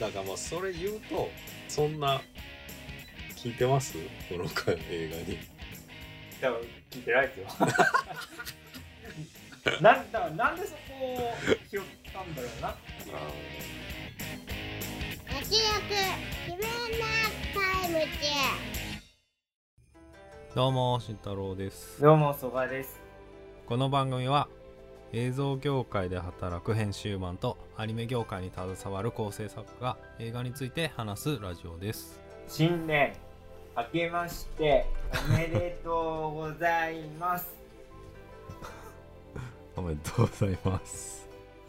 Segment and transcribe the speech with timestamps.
[0.00, 1.30] だからまあそれ言うと
[1.68, 2.20] そんな
[3.36, 3.96] 聞いてます？
[4.28, 5.38] この回映画に。
[6.40, 6.60] 多分
[6.90, 7.46] 聞いてないですよ。
[9.80, 10.78] なんだなんでそこ
[11.14, 11.32] を
[11.70, 13.16] 拾ったんだろうなっていう。
[15.26, 15.62] 活躍
[16.46, 16.60] 自分
[16.98, 17.06] な
[17.54, 18.06] タイム中
[20.54, 22.00] どうも慎太郎です。
[22.02, 23.00] どうも曽我です。
[23.66, 24.48] この番組は
[25.16, 32.20] 映像業界で働く編集マンとアニメ業界に携わる構成作家が映画について話すラジオです。
[32.48, 33.12] 新年
[33.76, 34.86] 明けまして
[35.30, 37.54] おめでとうございます。
[39.76, 41.28] おめでとうございます。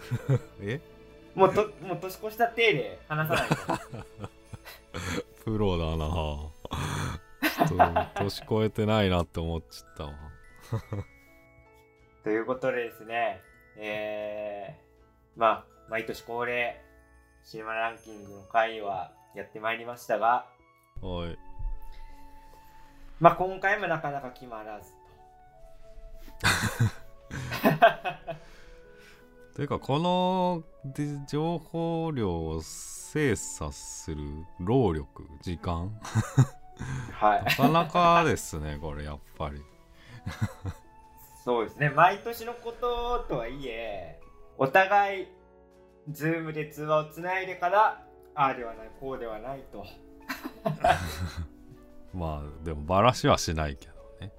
[0.59, 0.81] え？
[1.35, 4.27] もうともう年越した体で話さないと。
[5.45, 6.07] プロだな。
[7.67, 10.13] ちょっと年越えてないなって思っちゃったわ
[12.25, 13.39] ということでですね
[13.77, 16.81] えー、まあ毎年恒例
[17.43, 20.47] シネマランキングの回はやってまいりましたが
[21.03, 21.37] おい。
[23.19, 24.89] まあ今回もなかなか決まらず
[29.55, 29.61] と。
[29.61, 34.23] いうかこので情報量を精査する
[34.59, 35.91] 労力時間？
[37.13, 37.43] はい。
[37.43, 39.61] なかなかですねこれやっぱり
[41.45, 41.91] そうですね。
[41.91, 44.19] 毎年のこととはいえ
[44.57, 45.27] お互い
[46.09, 49.85] ズームで通話をつないでからああではないこうではないと。
[52.15, 54.31] まあでもバラしはしないけどね。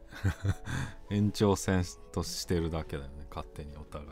[1.11, 4.11] 延長戦としてるだけだよね勝手にお互い。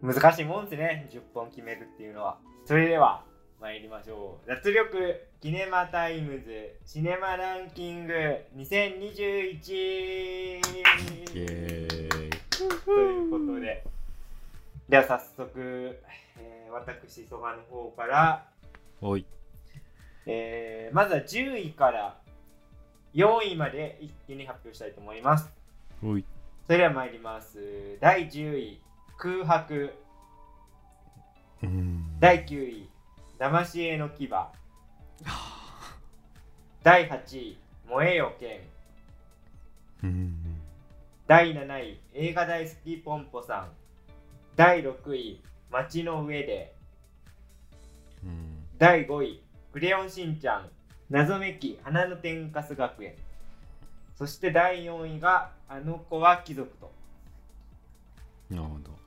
[0.00, 1.08] 難しいもんですね。
[1.10, 2.38] 10本決めるっていうのは。
[2.66, 3.24] それでは
[3.64, 4.46] 参りましょう。
[4.46, 8.12] 脱力キネマタイムズシネマランキング
[8.58, 12.30] 2021イエーイ。
[12.84, 13.82] ということで。
[14.86, 15.98] では早速、
[16.38, 18.46] えー私そばの方から。
[19.00, 19.24] おい。
[20.26, 22.18] えーまずは10位から
[23.14, 25.50] 4位まで一気に発表したいと思います。
[26.04, 26.24] おい。
[26.66, 27.96] それでは参ります。
[27.98, 28.82] 第10位、
[29.16, 29.94] 空白。
[31.62, 32.20] うん。
[32.20, 32.90] 第9位、
[33.38, 34.28] 騙し絵の牙。
[36.82, 37.58] 第8位、
[37.88, 38.60] 燃えよ剣。
[40.02, 40.60] うん
[41.26, 43.72] 第7位、映画大好きポンポさん。
[44.54, 46.74] 第6位、街の上で。
[48.22, 50.70] うん第5位、クレヨンしんちゃん。
[51.10, 53.14] 謎めき花の天かす学園。
[54.16, 56.92] そして第4位が、あの子は貴族と。
[58.50, 59.03] なるほど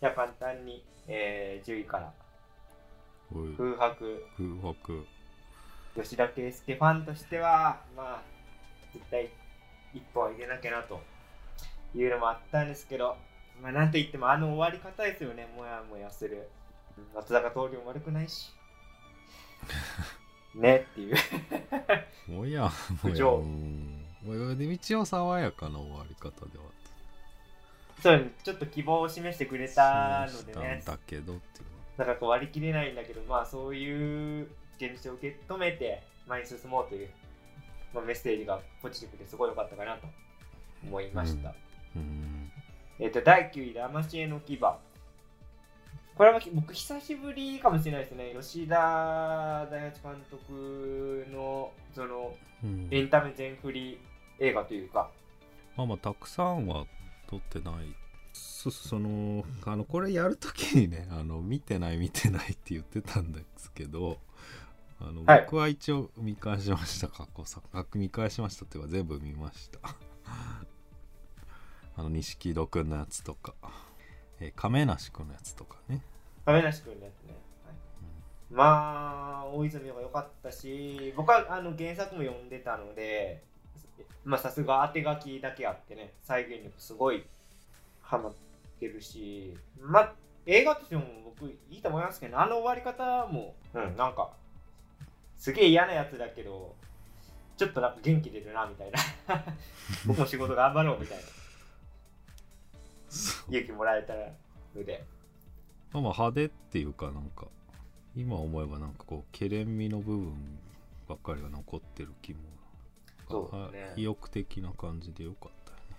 [0.00, 2.12] じゃあ簡単に、えー10位から。
[3.56, 4.24] 空白。
[4.36, 5.06] 空白。
[5.96, 8.22] 吉田圭佑ファンとしてはまあ
[8.92, 9.30] 絶対
[9.92, 11.00] 一本入れなきゃなと。
[11.96, 13.16] いうのもあったんですけど
[13.62, 15.46] まあなんといってもあの終わり方ですよね。
[15.56, 16.48] もやもやする。
[16.98, 18.52] うん松坂桃李も悪くないし。
[20.54, 21.16] ねっていう。
[22.28, 22.70] もや
[23.02, 23.24] もや。
[24.24, 26.64] もやで一応爽やかな終わり方では
[28.04, 30.82] そうちょっと希望を示してくれたのでね。
[30.82, 37.08] んだけどっていうなんかこう割り切れないんだけどまあそういう現実を受け止めて前に進もうという、
[37.94, 40.06] まあ、メッセージがポジティブですごい良かったかなと
[40.86, 41.54] 思いました、
[41.96, 42.50] うん
[42.98, 44.58] えっ、と第9位騙し絵の牙。
[44.58, 48.34] これは僕久しぶりかもしれないですね。
[48.38, 52.88] 吉田大八監督のそのうん。
[52.90, 53.98] エンタメ全振り
[54.38, 55.10] 映画というか。
[55.76, 56.84] まあまあたくさんは
[57.34, 57.96] 撮ってない。
[58.32, 64.18] そそのあのこれやるときにね あの見てない見てないって言ってたんですけど
[65.00, 65.40] あの、はい。
[65.42, 67.08] 僕は一応見返しました。
[67.08, 69.78] 過去作あ見返しましたっていうか全部見ました。
[71.96, 73.54] あの錦戸くんのやつとか、
[74.40, 76.02] えー亀梨くんのやつとかね。
[76.44, 77.34] 亀梨君のやつね、
[77.64, 77.74] はい。
[78.50, 83.44] まあ大泉洋が良かったし僕はあの原作も読んでたので
[84.24, 87.24] まあさすが当て書きだけあってね再現力すごい
[88.00, 88.32] ハマっ
[88.80, 90.12] てるしまあ
[90.46, 93.96] 映画としても僕いいと思いますけどあの終わり方もうん。
[93.96, 94.30] なんか
[95.36, 96.74] すげえ嫌なやつだけど
[97.56, 98.98] ちょっとなんか元気出るなみたいな。
[100.06, 101.24] 僕も仕事頑張ろうみたいな。
[103.48, 104.14] 勇気もらえた
[104.76, 105.04] ので。
[105.92, 107.46] まあまあ派手っていうかなんか
[108.16, 110.58] 今思えばなんかこうけれんみの部分
[111.08, 112.38] ばっかりが残ってる気も
[113.28, 113.92] そうですね。
[113.96, 115.96] 意欲的な感じでよかったよね。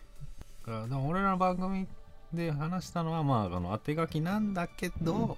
[0.66, 1.88] だからでも俺らの番組
[2.34, 5.38] で話したのはまああの当て書きなんだけど、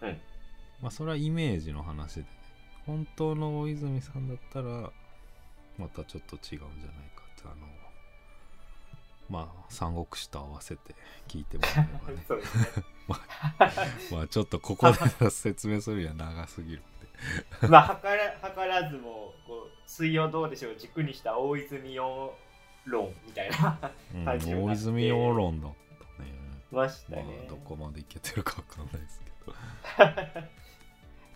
[0.00, 0.20] うん。
[0.80, 2.26] まあそれはイメージの話でね
[2.86, 4.90] 本当の大泉さんだったら
[5.78, 6.66] またちょっと違うんじゃない
[7.14, 7.54] かってあの
[9.28, 10.94] まあ三国志と合わせて
[11.28, 11.70] 聞いてもら
[12.08, 12.42] えればね。
[12.42, 12.86] ね。
[14.10, 16.82] まあちょっとここで説明するには長すぎる
[17.68, 22.34] まあ、図ら図らずも、こう、水曜どうでしょう、軸にした大泉洋
[22.86, 23.78] 論みたいな、
[24.14, 25.72] うん感じになって大泉洋論だっ
[26.16, 26.32] たね。
[26.70, 27.50] ましたまねあ。
[27.50, 29.54] どこまでいけてるかわかんないですけど。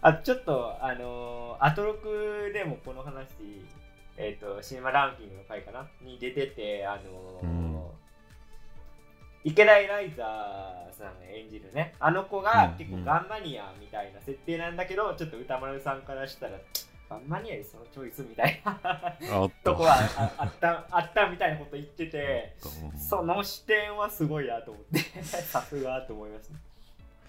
[0.02, 3.28] あ、ちょっと、あのーアトロクでもこの話、
[4.18, 5.88] えっ、と、シネマランキングの回かな？
[6.02, 7.65] に出てて、あのーうん
[9.46, 16.58] 池田エライザーさん演じるね、あの子がうん結構ガンマニアみたいな設定なんだけど、ちょっと歌丸さんからしたら、
[17.08, 19.48] ガンマニアでそのチョイスみたいな。
[19.62, 19.76] と。
[19.76, 22.56] こはああったあったみたいなこと言ってて、
[22.92, 26.58] うんその視点はすごいなと思って、 さすがと思いますね。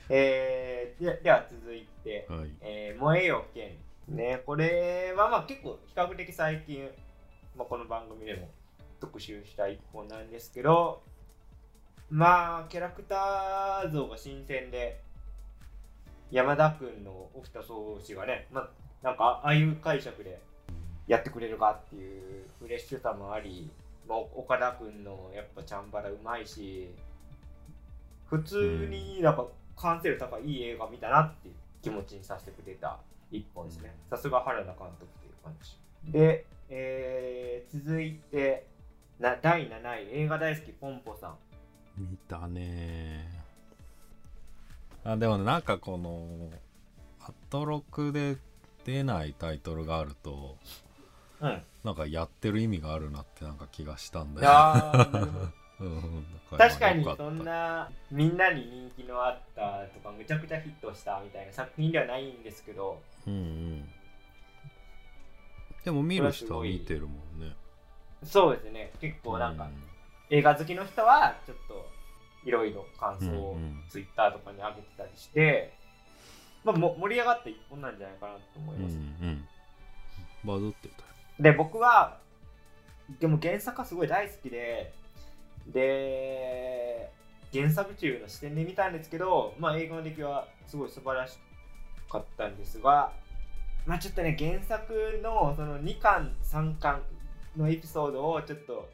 [0.09, 2.49] えー、ででは続いて、はい。
[2.61, 3.77] えー燃えよ剣。
[4.07, 6.89] ね、これはまあ結構比較的最近、
[7.55, 8.49] まあ、この番組でも
[8.99, 11.03] 特集した一本なんですけど、
[12.09, 15.01] まあキャラクター像が新鮮で、
[16.31, 18.69] 山田君の沖田総司がね、まあ
[19.03, 20.39] なんかああいう解釈で
[21.07, 23.69] やってくれるかっていうフレッシュさもあり、
[24.07, 26.89] まあ、岡田君のやっぱチャンバラうまいし、
[28.25, 29.45] 普通になんか
[29.75, 32.97] 完成度高いいい映画見たなっていう気持ちにさせてくれた
[33.31, 33.93] 一本ですね。
[34.09, 36.11] さすが原田監督っていう感じ。
[36.11, 38.65] で、えー続いて
[39.19, 41.35] な第7位、映画大好きポンポさん。
[41.97, 43.27] 見たね。
[45.03, 46.49] あでもなんかこの
[47.21, 48.37] アトロクで
[48.85, 50.57] 出ないタイトルがあると
[51.41, 51.61] うん。
[51.83, 62.99] なんかやってる意味があるなってなんか気がしたんだいよ、やーなるほどうんだら確かにそんなみんなに人気のあったとかむちゃくちゃヒットしたみたいな作品ではないんですけど。
[63.25, 63.89] うんうん
[65.85, 67.55] でも見る人は見てるもんね
[68.21, 69.67] そうですね結構なんかう
[70.29, 71.89] 映画好きの人はちょっと
[72.45, 73.83] いろいろ感想をうんうん。
[73.89, 75.73] ツイッターとかに上げてたりして、
[76.63, 79.47] まあ、も盛り上がった一本なんじゃないかなと思いうんます、うん
[80.45, 81.07] バズってたよ。
[81.39, 82.19] で僕は
[83.19, 84.93] でも原作はすごい大好きで
[85.67, 87.11] で
[87.53, 91.37] 原作中の視点で見たんですけど、まあ、映画の出来はすごい素晴らし
[92.09, 93.11] かったんですが、
[93.85, 97.01] まあ、ちょっとね原作のその2巻3巻
[97.55, 98.89] のエピソードをちょっと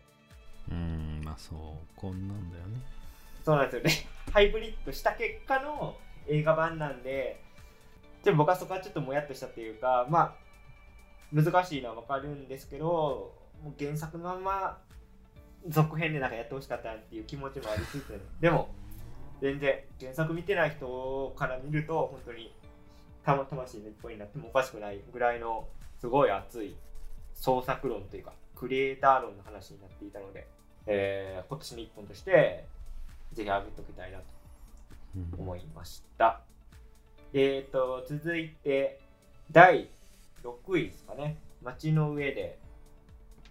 [0.71, 1.59] うんまあそう
[1.95, 2.79] こんなんだよね。
[3.43, 3.91] そうなんですよね。
[4.31, 5.95] ハイブリッドした結果の
[6.27, 7.41] 映画版なんで
[8.23, 10.35] でも僕はそこはちょっともやっとしたっていうかまあ
[11.33, 14.77] 難しいのはわかるんですけどもう原作のまま
[15.67, 18.69] 続編でなんかやってほしかったっていう気持ちもありつつでも
[19.41, 22.53] 全然原作見てない人から見ると本当に
[23.25, 25.67] たま魂の一本になってもおかしくないぐらいの
[25.99, 26.75] すごい熱い
[27.33, 28.33] 創作論というか
[28.63, 30.47] クリエイター論の話になっていたので、
[30.87, 32.65] えー今年の一本として
[33.33, 34.23] ぜひ上げておきたいなと
[35.37, 36.39] 思いました。
[37.33, 39.01] えーと、続いて、
[39.51, 39.89] 第
[40.45, 41.35] 6位ですかね。
[41.61, 42.57] 街の上で。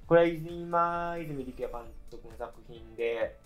[0.06, 3.36] これは今泉力也監督の作品で、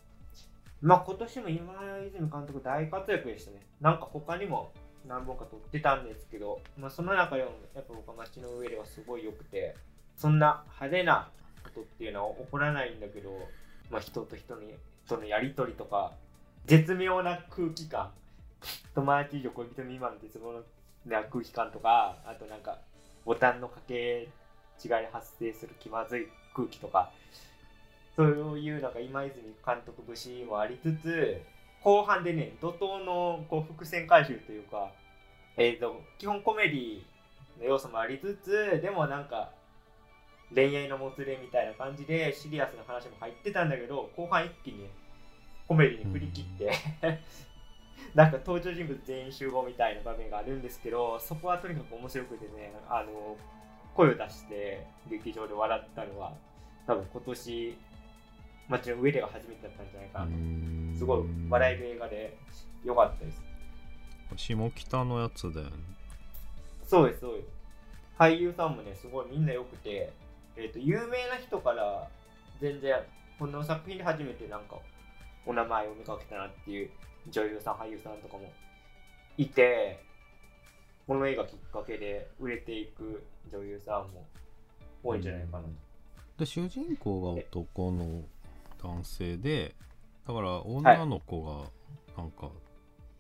[0.81, 1.75] まあ今年も今
[2.07, 3.59] 泉監督大活躍でしたね。
[3.81, 4.71] なんか他にも
[5.09, 9.75] 何本か撮ってたんですけど、まあその中でもやっぱ僕は街の上ではすごい良くて、
[10.17, 11.29] そんな派手な
[11.77, 13.31] ことっていうのは起こらないんだけど、
[13.91, 14.63] まあ人と人の
[15.09, 16.13] とのやりとりとか、
[16.65, 18.11] 絶妙な空気感。
[18.95, 20.63] 友達以上恋人未満の絶望
[21.07, 22.79] な空気感とかあとなんか
[23.25, 24.29] ボタンの掛け
[24.83, 27.11] 違い発生する気まずい空気とか。
[28.17, 31.39] そういうなんか今泉監督節もありつつ
[31.83, 34.91] 後半でね怒涛のこう伏線回収というか、
[35.59, 37.03] えー、と基本コメディ
[37.59, 39.51] の要素もありつつでもなんか
[40.55, 44.91] 恋愛のもつれみたいな感じでシリアスな話も入ってたんだけど後半一気にね
[45.67, 46.73] コメディに振り切って、
[48.15, 53.37] なんか登場人物全員集合みたいな場面があるんですけどそこはとにかく面白くてねあの
[53.95, 56.35] 声を出して劇場で笑ったのは
[56.87, 57.77] 多分今年
[58.69, 60.31] 街の上でが初めてだったんじゃないかなと。
[60.33, 60.95] うん。
[60.97, 62.37] すごい笑える映画で
[62.85, 63.43] 良かったです。
[64.37, 65.73] 下北のやつだよね。
[66.85, 67.49] そうですそうです。
[68.19, 70.13] 俳優さんもねすごいみんな良くて、
[70.57, 72.09] えー、と有名な人から
[72.61, 72.97] 全然
[73.39, 74.77] この作品で初めてなんか
[75.45, 76.91] お名前を見かけたなっていう
[77.31, 78.51] 女優さん俳優さんとかも
[79.37, 80.03] いて
[81.07, 84.27] この映画きっかけで売れていく女優さんも
[85.05, 85.69] 多いんじゃないかなと、
[86.39, 88.23] で主人公が男の
[88.83, 89.75] 男性で
[90.27, 91.71] だから女の子が
[92.21, 92.49] なんか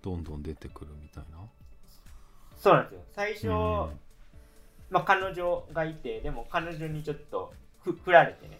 [0.02, 1.38] どんどん出てくるみたいな、
[2.56, 3.00] そうなんですよ。
[3.14, 4.05] 最初、うん
[4.90, 7.52] まあ、彼女がいてでも彼女にちょっと
[7.82, 8.58] ふ振られてね。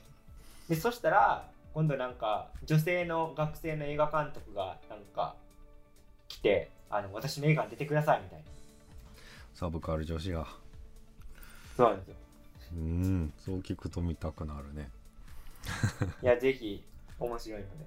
[0.69, 5.37] でそしたら今度なんか女性の学生の映画監督がなんか
[6.29, 8.45] 来てあの私の映画に出てくださいみたいな。
[9.55, 10.47] サブカル女子が。
[11.77, 12.15] そうなんですよ。
[12.75, 13.33] うん。
[13.39, 14.91] そう聞くと見たくなるね。
[16.23, 16.85] いやぜひ
[17.19, 17.87] 面白いので、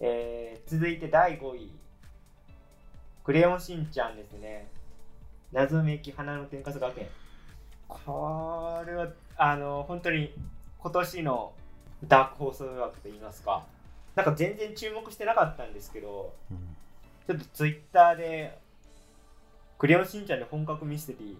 [0.00, 1.70] えー続いて第5位。
[3.24, 4.68] クレヨンしんちゃんですね。
[5.52, 7.08] 謎めき花の天かす学園
[7.88, 10.32] これはあの本当に
[10.78, 11.52] 今年の
[12.06, 13.64] ダークホース枠といいますか
[14.14, 16.76] なんか全然注目してなかったんですけどうん。
[17.26, 18.58] ちょっとツイッターで
[19.78, 21.36] クレヨンしんちゃんで本格ミステリ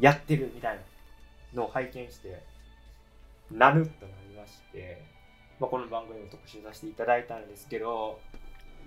[0.00, 0.82] ーやってるみたいな
[1.62, 2.42] のを拝見して
[3.50, 5.02] なるとなりまして、
[5.60, 8.18] まあ、この番組を特集させていただいたんですけど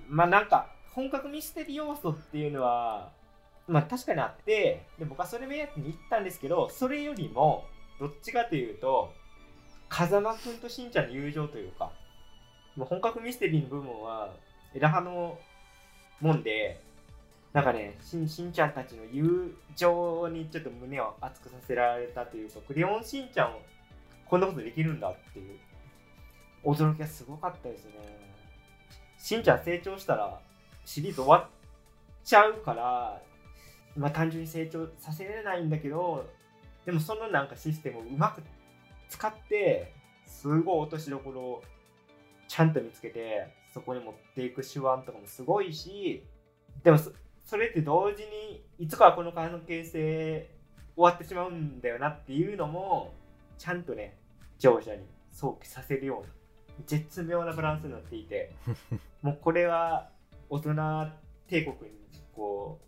[0.10, 3.10] まあなんか本格ミステリー要素っていうのは
[3.68, 7.66] まあ確かにあってで僕はそれ目当てに行ったんですけどそれよりも
[8.00, 9.12] どっちかというと
[9.90, 11.92] 風間くんとしんちゃんの友情というか
[12.76, 14.34] もう本格ミステリーの部分は
[14.74, 15.38] 枝葉の
[16.22, 16.82] もんで
[17.54, 23.62] なんかねしんしんちゃんたちの友情にちょっと胸を熱くさせられたというかクレヨンしんちゃんを
[24.26, 25.58] こんなことできるんだっていう
[26.66, 27.92] 驚きがすごかったですね。
[29.18, 30.40] しんちゃん成長したら
[30.84, 31.48] シリーズ終わっ
[32.24, 33.22] ちゃうから
[33.96, 36.30] まあ単純に成長させれないんだけど
[36.86, 38.42] でもそのなんかシステムをうまく
[39.10, 39.94] 使って
[40.26, 41.64] すごい落としどころを
[42.48, 46.24] ちゃんと見つけてそこに持っていく手腕とかもすごいし
[46.84, 47.12] でもそ
[47.44, 50.50] それって同時にいつかはこの関係性
[50.96, 53.14] 終わってしまうんだよなっていうのも
[53.58, 54.18] ちゃんとね
[54.58, 56.28] 聴者に想起させるような
[56.88, 58.56] 絶妙なバランスになっていて
[59.22, 60.10] もうこれは
[60.50, 60.74] 大人
[61.48, 61.98] 帝国に
[62.34, 62.86] こう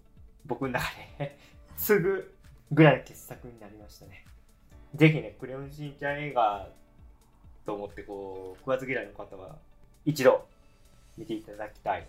[0.48, 0.86] 僕の中
[1.20, 1.38] で
[1.76, 2.34] 継ぐ
[2.72, 4.26] ぐらいの傑作になりましたね
[4.96, 6.68] ぜひねクレヨンしんちゃん映画
[7.66, 9.56] と思ってこう食わず嫌いの方は
[10.06, 10.48] 一度
[11.18, 12.08] 見ていただきたい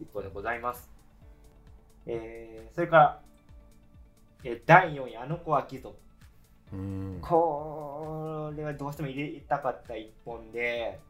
[0.00, 0.88] 一歩でございます。
[2.06, 3.20] えー、それから、
[4.44, 5.96] えー第4位、あの子は貴族。
[6.72, 11.00] うんこれはどうしても入れたかった一本で、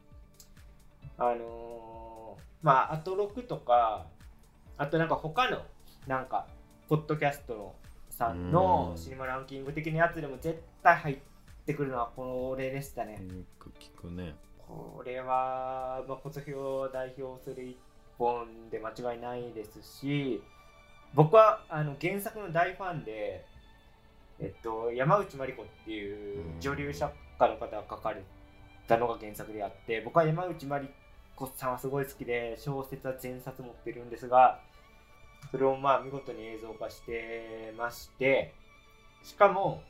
[1.18, 4.06] あのーまあ、アトロクとか、
[4.76, 5.62] あとなんか他の、
[6.06, 6.46] なんか、
[6.88, 7.74] ポッドキャストの
[8.08, 11.18] さんのうんシネマランキング的なやつでも絶対入っ
[11.66, 13.12] てくるのはこれでしたね。
[13.12, 13.18] よ
[13.58, 17.76] く聞くねこれは、まあ、小津を代表する一
[18.18, 20.42] 本で間違いないですし
[21.14, 23.44] 僕はあの原作の大ファンで、
[24.40, 28.22] えっと、山内まり子っていううん女流作家の方が書かれ
[28.86, 30.88] たのが原作であって僕は山内まり
[31.36, 34.60] 子さんはすごい好きで小説は全冊持ってるんですが
[35.50, 38.54] それをまあ見事に映像化してまして
[39.22, 39.82] しかも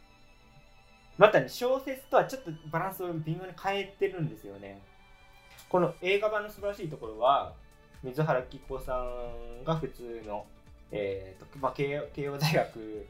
[1.16, 4.80] またね小説とはちょっとバランスを微妙に変えてるんですよね。
[5.68, 7.52] この映画版の素晴らしいところは
[8.02, 10.46] 水原希子さんが普通の、
[10.92, 13.06] えーとまあ、慶応大学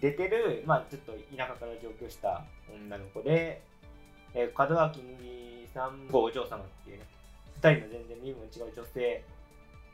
[0.00, 2.42] 出てる、まあ、ちょっと田舎から上京した
[2.74, 3.62] 女の子で、
[4.34, 7.04] えー門脇麦さんごお嬢様っていうね
[7.60, 9.24] 2人の全然身分違う女性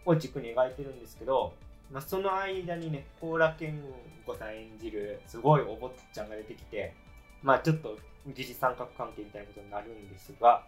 [0.07, 1.53] を軸に描いてるんですけど、
[1.93, 3.83] まあ、その間にね高良健
[4.27, 6.95] 吾さん演じるすごいお坊ちゃんが出てきて
[7.43, 10.67] まあちょっと疑似三角関係みたいなことになるんですが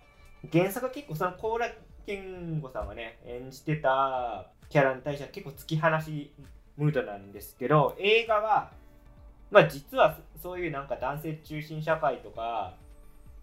[0.51, 1.67] 原作は結構その高良
[2.07, 6.33] 健吾さんがね演じてたキャラに対しては結構突き放し
[6.77, 8.71] ムードなんですけど映画は
[9.51, 12.75] まあ実はそういうなんか男性中心社会とか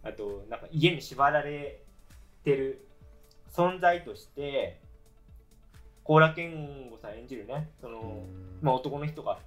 [0.04, 1.82] あとなんか家に縛られ
[2.44, 2.88] てる
[3.54, 4.80] 存在として
[6.08, 8.24] 高良健吾さん演じるねその、
[8.62, 9.40] まあ、男の人が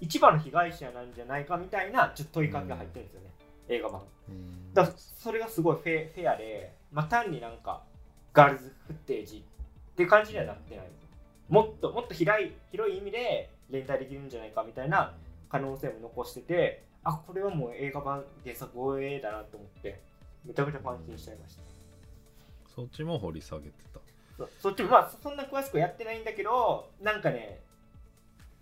[0.00, 3.26] 一番の被害者なんじゃないかみたいなちょっと問いかけが入ってるんですよね、
[3.68, 4.00] 映画版。
[4.30, 4.72] うん。
[4.72, 7.82] だそれがすごいフェフェアで、まあ、単になんか
[8.32, 9.44] ガールズフッテージ
[9.92, 10.86] って感じにはなってない。
[11.50, 15.14] もっともっと広い広い意味で連帯できるんじゃないかみたいな
[15.50, 20.00] 可能性も残しててあこれはもう映画版原作防衛だなと思って
[20.46, 21.62] めちゃめちゃ感心しちゃいました。
[22.74, 23.99] そっちも掘り下げてた
[24.40, 27.60] そそっちもまあそんな詳しくやってないんだけどなんかね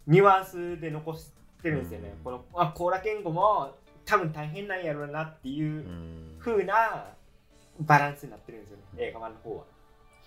[0.06, 1.30] ニュアンスで残し
[1.62, 2.24] てるんですよね、うん。
[2.24, 6.36] このあ高良健吾も多分大変なんやろうなっていううん。
[6.40, 7.06] 風な
[7.80, 9.00] バランスになってるんですよね、うん。
[9.00, 9.64] 映画版の方は。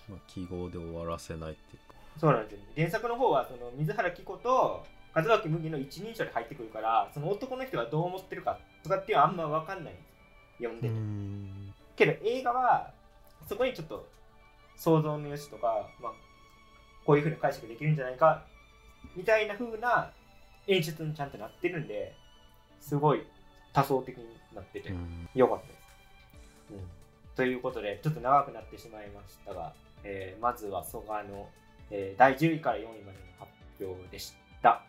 [0.08, 1.94] まあ、記号で終わらせないっていうか。
[2.18, 9.94] そうなんですよ、ね、原作の方はその水原希子と門脇麦の一人称で入ってくるからその男の人がどう思ってるかとかっていうのはあんま分かんない。
[10.58, 11.74] 読んでて、ん。
[11.96, 12.90] けど映画は
[13.48, 14.06] そこにちょっと
[14.76, 16.12] 想像の余地とか、まあ、
[17.04, 18.44] こういうふうに解釈できるんじゃないか
[19.16, 20.10] みたいな風な
[20.66, 22.14] 演出にちゃんとなってるんで
[22.80, 23.26] すごい
[23.72, 24.24] 多層的に
[24.54, 25.28] なっててうん。
[25.34, 25.78] よかったです、
[26.72, 26.78] うん、
[27.36, 29.72] ということで、ちょっと長くなってしまいましたが、
[30.04, 31.48] えーまずは蘇我の、
[31.90, 33.02] えー第10位から4位までの
[33.38, 33.50] 発
[33.80, 34.82] 表でした。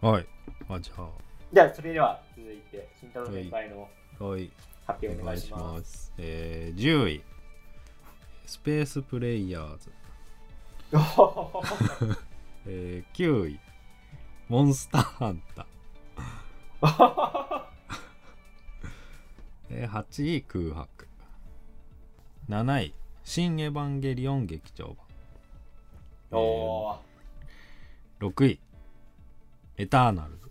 [0.00, 0.26] はい。
[0.68, 1.08] あじゃ
[1.52, 3.88] じゃあ、それでは続いて、慎太郎先輩の
[4.20, 4.50] あはい。
[4.86, 5.58] 発表お願いししま。
[5.58, 6.06] ます。
[6.06, 7.22] すえー、10位
[8.48, 9.50] スペ ースプレイ。
[9.50, 9.92] ヤーズ、
[12.64, 13.60] えー、9位
[14.48, 17.66] モンスターハンター、
[19.68, 21.06] えー、8位空白。
[22.48, 24.96] 7位新エヴァンゲリオン劇場
[26.30, 26.40] 版。
[26.40, 26.98] おー
[28.20, 28.60] 6位。
[29.76, 30.38] エターナル。
[30.38, 30.50] ズ、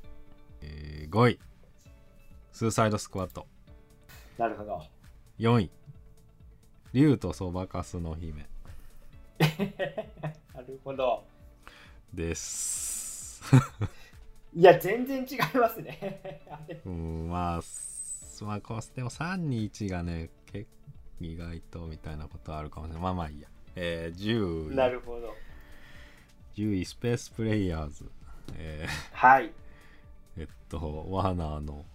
[0.61, 1.39] えー、5位。
[2.51, 3.47] スーサイドスクワット。
[4.37, 4.83] なるほど。
[5.39, 5.71] 4位
[6.93, 8.47] 竜とそばかすの姫
[10.53, 11.23] なるほど。
[12.13, 13.41] です
[14.55, 16.41] いや、全然違いますね。
[16.85, 20.67] うんまあすまあこうでも321がね結
[21.19, 24.19] 意外とみたいなことあるかもしれないまあまあいいやえー、
[24.69, 25.33] 10位なるほど。
[26.55, 28.09] 10位スペースプレイヤーズ
[28.55, 29.45] えはい。
[29.45, 29.51] ー
[30.37, 31.85] えっとワーナーの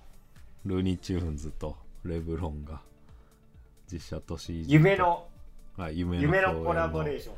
[0.65, 2.81] ルーニーチューンズとレブロンが
[3.93, 5.27] 実写と CG と夢の、
[5.77, 7.35] はい、夢のコラボレーション。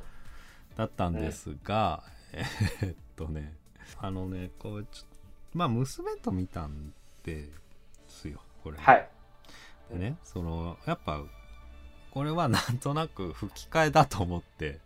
[0.77, 3.55] だったんですが、えーっとね
[4.01, 5.05] あのねこうちょ
[5.53, 6.93] まあ娘と見たん
[7.25, 7.49] で
[8.09, 9.09] すよこれ、はい。
[9.93, 11.21] でねそのやっぱ
[12.11, 14.81] これはなんとなく吹き替えだと思って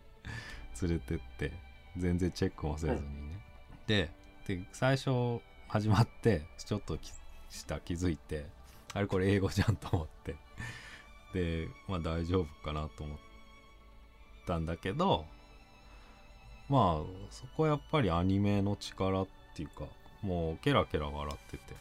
[0.83, 1.53] 連れてって
[1.97, 3.43] 全然チェックもせずにね、
[3.87, 4.11] で
[4.47, 7.13] で最初始まってちょっとき
[7.51, 8.47] した気づいて
[8.95, 10.33] あれこれ英語じゃんと思って。
[10.33, 10.39] で
[11.89, 13.19] まあ大丈夫かなと思っ
[14.47, 15.25] たんだけど
[16.69, 19.85] まあそこはやっぱりアニメの力っていうか
[20.23, 21.75] もうケラケラ笑ってて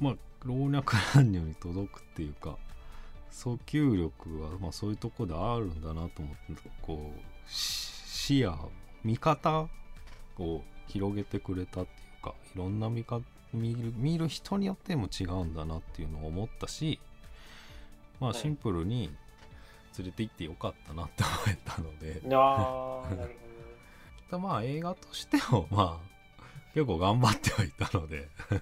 [0.00, 2.56] まあ老若男女に届くっていうか
[3.30, 8.70] 訴求力は、まあ、そういうとこであるんだなと思ってこう視野
[9.04, 9.68] 見方
[10.38, 13.20] を広げてくれたっていうかいろんな見か
[13.52, 17.00] 見る見る人によっても違うんだなっていうのを思ったし
[18.20, 19.10] まあはいシンプルに
[19.98, 23.36] 連れて行ってよかったなって思えたのであー、なる
[24.38, 26.08] まあ映画としてもまあ
[26.74, 28.60] 結構頑張ってはいたのでほど。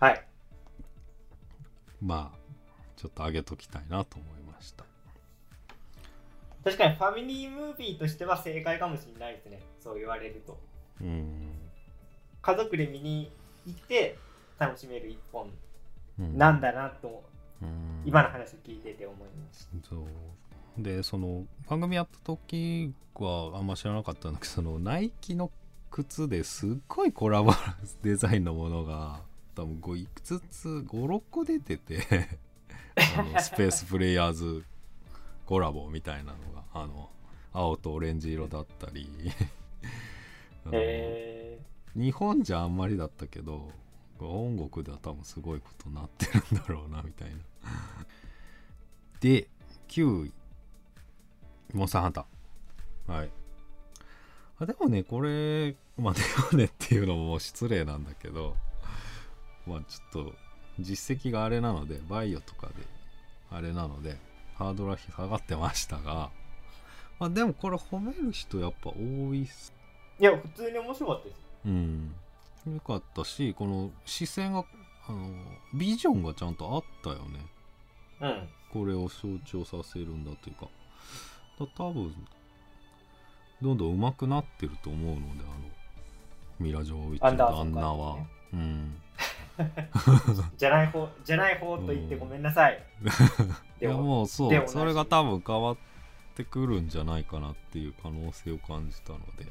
[0.06, 0.26] はい。
[2.00, 2.38] まあ
[2.96, 4.84] ちょっと上げときたいなと思いました
[6.64, 9.60] 確かにファミリームービーとしては正解かもしれないですね。
[9.80, 10.60] そう言われると。
[11.00, 11.50] うん、
[12.40, 13.32] 家族で見に
[13.66, 14.16] 行って
[14.58, 15.50] 楽しめる一本
[16.20, 17.31] うん、なんだなと、うん
[18.04, 19.88] 今の話を聞いてて思いました。
[19.88, 25.50] そうでその番組やった時はあんま知らなかったんだけどそのナイキの
[25.90, 27.52] 靴ですっごいコラボ
[28.02, 29.20] デザインのものが
[29.54, 32.00] 多分5いくつつ56個出てて
[33.18, 34.64] あのスペースプレイヤーズ
[35.44, 37.10] コラボみたいなのがあの
[37.52, 39.08] 青とオレンジ色だったり。
[40.70, 41.60] え
[41.94, 43.70] 日本じゃあんまりだったけど
[44.28, 47.36] 本国では多分すごいことになってるんだろうなみたいな。
[49.20, 49.48] で
[49.88, 50.32] 9位
[51.72, 53.12] モンスターハンター。
[53.12, 53.30] はい。
[54.58, 56.20] あでもねこれまあで
[56.52, 58.56] もねっていうのも失礼なんだけど
[59.66, 60.32] まあちょっと
[60.80, 62.74] 実績があれなのでバイオとかで
[63.50, 64.16] あれなので
[64.54, 66.30] ハードルは下がってましたが
[67.22, 69.72] まあでもこれ褒める人やっぱ多いっす。
[70.18, 71.40] ー、いや、普通に面白かったです。
[71.66, 72.14] うん、
[72.66, 74.64] よかったしこの視線が
[75.08, 75.30] あの
[75.74, 77.46] ビジョンがちゃんとあったよね。
[78.20, 78.48] うん。
[78.72, 80.68] これを象徴させるんだというか。
[81.58, 82.14] だ多分
[83.60, 85.72] どんどん上手くなってると思うのであの
[86.58, 88.16] ミラ・ジョーウィッチの旦那は。
[88.16, 89.02] ね、うん。
[90.56, 92.82] じゃない方、じゃない方と言ってごめんなさい。
[93.80, 94.68] いやでも、もうそう。
[94.68, 95.76] それが多分変わっ
[96.34, 99.46] てくるんじゃないかなっていう可能性を感じたので。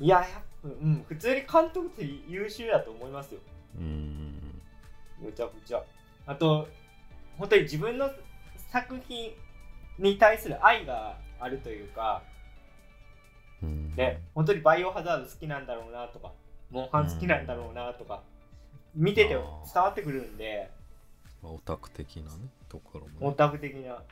[0.00, 3.40] いや、やっぱ、うん、普通に監督って優秀だと思いますよ。
[3.76, 4.62] うん
[5.20, 5.82] むちゃくちゃ。
[6.26, 6.68] あと、
[7.38, 8.10] 本当に自分の
[8.70, 9.32] 作品
[9.98, 12.22] に対する愛があるというか、
[13.62, 16.32] うんね、本当にバイオハザード好きなんだろうなとか、
[16.70, 18.22] モンハン好きなんだろうなとか、
[18.94, 19.40] 見てて伝
[19.76, 20.70] わってくるんで、
[21.42, 24.02] まあオタク的なねところもね、オタク的な。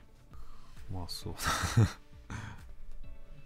[0.92, 1.34] まあそう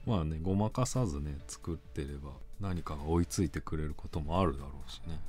[0.11, 5.21] まあねごまかさずね作ってれば何かが追いついてくれることもあるだろうしね。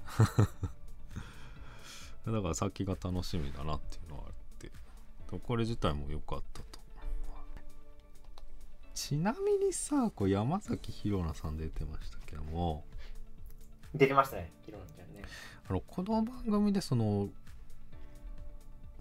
[2.26, 4.72] だから先が楽しみだなっていうのはあって。
[5.40, 6.80] これ自体も良かったと。
[8.94, 12.84] ちなみにさこう山崎宏奈さん出てましたけども。
[13.94, 15.24] 出てましたね、キロノちゃんね。
[15.70, 17.30] あのこの番組でその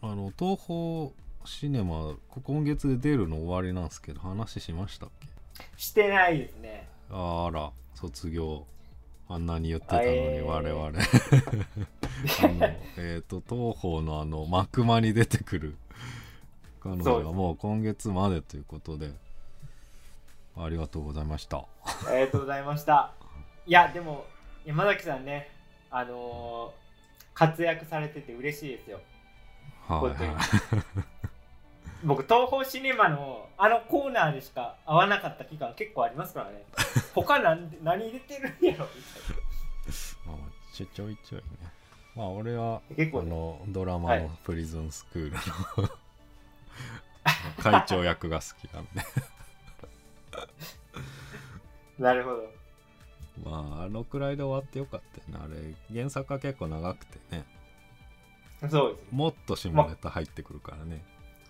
[0.03, 1.11] あの東宝
[1.45, 5.29] シネマ今月で出るの終わりなんですけど話しましたっけ？
[5.77, 6.89] してないですね。
[7.11, 8.67] あら卒業
[9.29, 10.87] あんなに言ってたのにえー我々。
[10.87, 10.93] あ
[12.49, 15.77] のえっ、と東宝のあの幕間に出てくる。
[16.81, 17.25] 彼女そうです。
[17.27, 19.11] がもう今月までということで
[20.57, 21.59] ありがとうございました。
[21.59, 21.67] あ
[22.15, 23.13] りがとうございました。
[23.67, 24.25] いやでも
[24.65, 25.51] 山崎さんね
[25.91, 26.87] あのー
[27.35, 28.99] 活躍されてて嬉しいですよ。
[29.87, 30.01] はい。
[30.01, 30.31] 本当に。
[30.31, 31.16] は い
[32.07, 36.65] 僕東宝シネマのあのコーナーでしか会わなかった期間結構ありますからね。
[37.15, 38.87] 他何で何出てるんやろ？
[38.87, 40.37] みまあ
[40.73, 41.47] ちょちょいちょいね。
[42.15, 43.27] まあ俺はたいな結構ね。
[43.33, 44.31] あのドラマのはい。
[44.45, 45.31] プリズンスクール
[45.83, 45.89] の、
[47.61, 48.91] 会長役が好きなんで。
[51.99, 52.53] なるほど。
[53.45, 55.45] まああのくらいで終わってよかったよね。
[55.45, 57.45] あれ原作は結構長くてね。
[58.71, 61.05] そうですもっと下ネタ入ってくるからね、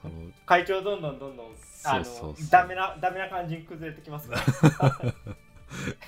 [0.07, 1.47] あの会長どんどんどんどん
[1.85, 2.51] あのそうそう。
[2.51, 5.05] ダメなダメな感じに崩れてきますから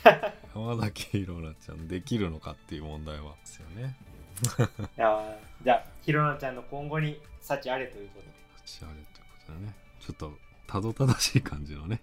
[0.55, 3.97] 山崎ひろなちゃんできるのかっていう問題はですよね。
[4.97, 8.33] いやーじゃあひろなちゃんの今後に幸あれということで。
[8.65, 9.13] 幸あれというこ
[9.47, 9.75] とでね。
[10.01, 10.33] ちょっと
[10.67, 12.01] たどたどしい感じのね。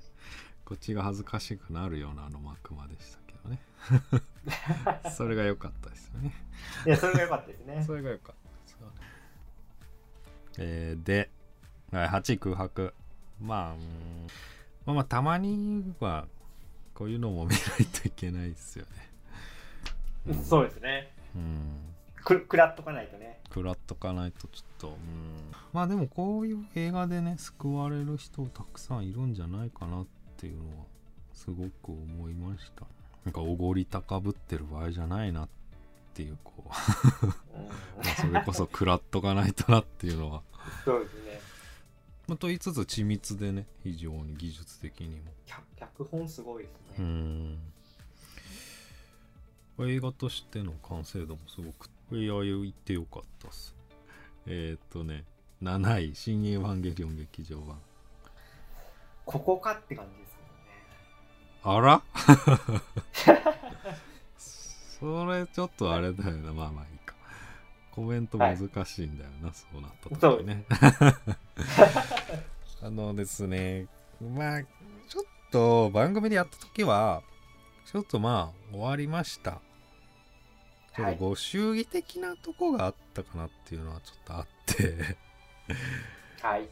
[0.65, 3.59] こっちが恥ずかしくなるようなあの幕間でしたけどね。
[5.15, 6.33] それが良かったですよね。
[6.85, 7.83] いやそれが良かったですね。
[7.85, 8.93] それが良かったですよね。
[10.57, 11.29] えーで
[11.91, 12.93] はい8位空白
[13.41, 13.79] まあうーん。
[14.85, 16.27] まあまあたまには
[16.93, 18.85] こういうのも見ないといけないですよ
[20.25, 20.41] ね。
[20.43, 21.11] そうですね。
[21.35, 21.93] うん。
[22.23, 23.39] く食らっとかないとね。
[23.49, 24.95] 食らっとかないとちょっとうん。
[25.73, 30.05] まあでもこういう映画でね救われる人たくさんいるんじゃないかなっ
[30.37, 30.85] ていうのは
[31.33, 32.85] すごく思いました。
[33.25, 35.49] なんかおごり高ぶってる場合じゃないなっ
[36.13, 37.25] ていうこう。
[37.25, 37.35] う んま
[38.01, 40.41] あそれこそ食らっとかないとなっていうのは。
[40.83, 41.24] そうですね
[42.27, 45.31] まあと言いつつ緻密でね非常に技術的にも。
[45.45, 47.57] 脚脚本すごいですうね、ん
[49.79, 53.75] 映画としての完成度もすごくいや言ってよかったっす。
[54.47, 55.25] えーっとね
[55.61, 57.77] 7位「新エヴァンゲリオン劇場版。
[59.25, 60.37] ここかって感じです
[61.63, 61.77] けどね。
[61.77, 62.01] あら？
[64.37, 66.85] それちょっとあれだよなまあまあ
[67.95, 70.65] コメント難しいんだよな、そうなった時ね。
[72.81, 73.87] あのですね
[74.21, 77.23] まあちょっと番組でやった時は
[77.91, 79.61] ちょっとまあ終わりました。
[80.95, 81.17] ちょっはい。
[81.17, 85.17] とご祝儀的なとこがあったかなっていうのはちょっとあって。
[86.41, 86.67] はい。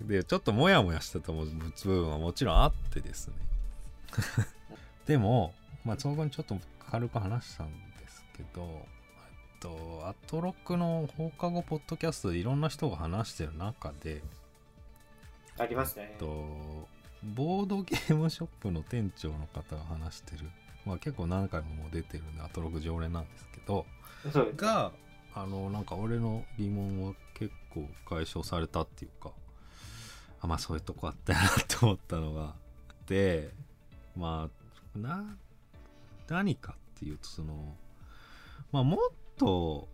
[0.00, 3.34] でちょっとモヤモヤしてた部分はもちろんあってですね。
[5.06, 6.58] でもまあそこにちょっと
[6.90, 8.86] 軽く話したんですけど
[9.64, 14.22] とアトロックの放課後ポッドキャストでいろんな人が話してる中で
[15.58, 16.14] ありますね。
[16.18, 16.86] と
[17.34, 20.50] ボードゲームショップの店長の方が話してる
[20.84, 23.86] まあ結構何回ももう出てるんでアトロック常連なんですけど
[24.30, 24.92] そうですが
[25.34, 29.30] あのなんか俺の疑問は結構解消されたっていうか
[30.42, 32.52] あまあそういうとこあったよなって思ったのが
[33.06, 33.50] で
[34.14, 34.50] ま
[34.94, 35.24] あな
[36.28, 37.74] 何かっていうとその
[38.70, 38.98] まあもっ
[39.36, 39.88] と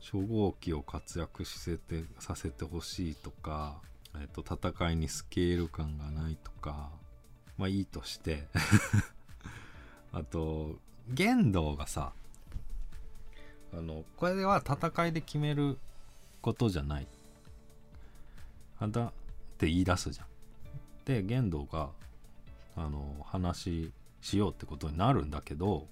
[0.00, 3.80] 初号機を活躍させてさせてほしいとか、
[4.20, 6.90] えっと、戦いにスケール感がないとか
[7.58, 8.48] まあいいとして。
[10.12, 10.76] あと
[11.08, 12.12] 玄道がさ
[13.72, 15.78] あのこれは戦いで決める
[16.40, 17.06] ことじゃない。
[18.80, 19.12] あだっ
[19.58, 20.26] て言い出すじゃん。
[21.04, 21.90] で玄道が
[22.76, 25.86] あの話しようってことになるんだけど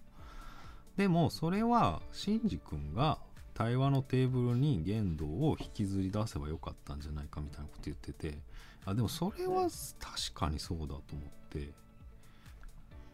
[0.99, 3.19] でもそれはシンジ君が
[3.55, 8.37] 対話のテーブルに玄道を引きずり出せばよかったんじゃないかみたいなこと言ってて
[8.85, 9.69] あでもそれは
[10.01, 11.03] 確かにそうだと思っ
[11.51, 11.71] て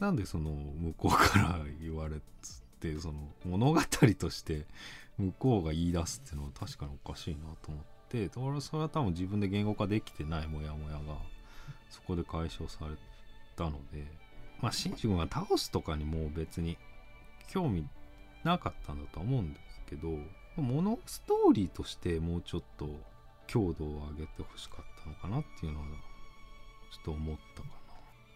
[0.01, 3.81] なんでその向こうから言われつってその物語
[4.19, 4.65] として
[5.19, 11.19] 向こうが言い出すっていうのは確かにおかしいなと思って俺それは多分自分で言語化できてないモヤモヤが
[11.91, 12.95] そこで解消され
[13.57, 14.07] たので
[14.63, 16.79] まあシンジ君が倒すとかにもう別に
[17.49, 17.87] 興味
[18.43, 20.09] なかったんだとは思うんですけど
[20.57, 22.89] 物ストーリーとしてもうちょっと
[23.47, 25.87] 強度を上げてほしかったのかなっていうのは
[26.93, 27.69] ちょっと思ったか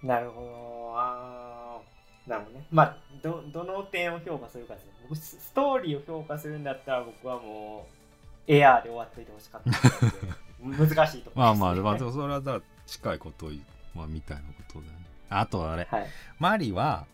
[0.03, 0.21] な。
[0.21, 0.93] るほど。
[0.97, 2.67] あーなるほどね。
[2.71, 7.87] まあどどの点を評価するかですね僕スストーリーを評価するんだったら僕はも
[8.47, 10.17] うエアーで終わっといてほしかったんで。
[10.87, 11.55] 難しいとこな。
[11.55, 13.47] まあろまあ、まあ、それはだ近いこと
[13.95, 15.07] まあ、みたいなことだよね。
[15.29, 16.07] あとあれ、はい。
[16.39, 17.07] マリは、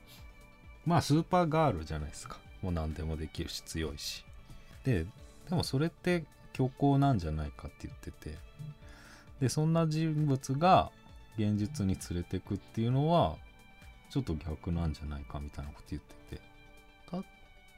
[0.87, 2.38] まあスーパーガールじゃないですか。
[2.62, 4.25] もう何でもできるし強いし。
[4.85, 5.05] で、
[5.49, 8.44] でもそれって虚構なんじゃないかって言ってて。
[9.40, 10.90] でそんな人物が
[11.37, 13.37] 現実に連れてくっていうのは
[14.11, 16.42] ちょっと逆なんじゃないかみたいなこと言ってて
[17.11, 17.18] だ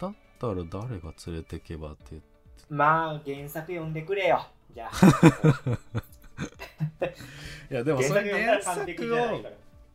[0.00, 2.20] だったら誰が連れてけばって
[2.68, 4.96] まあ原作読んでくれよじゃあ
[7.70, 8.80] いやでもそれ原作
[9.14, 9.16] を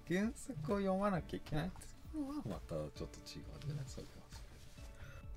[0.08, 3.10] 原作を読まなきゃいけないってのはまたちょっと違うん
[3.66, 4.22] じゃないそれは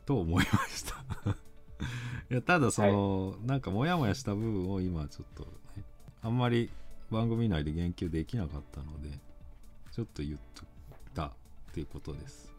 [0.07, 0.97] と思いました。
[2.31, 5.45] いやただその、なんかモヤモヤした部分を今ちょっと、
[5.77, 5.85] ね、
[6.23, 6.71] あんまり
[7.11, 9.19] 番組内で言及できなかったので
[9.93, 10.67] ちょっと言っとっ
[11.15, 11.33] たっ
[11.73, 12.53] ていうことです。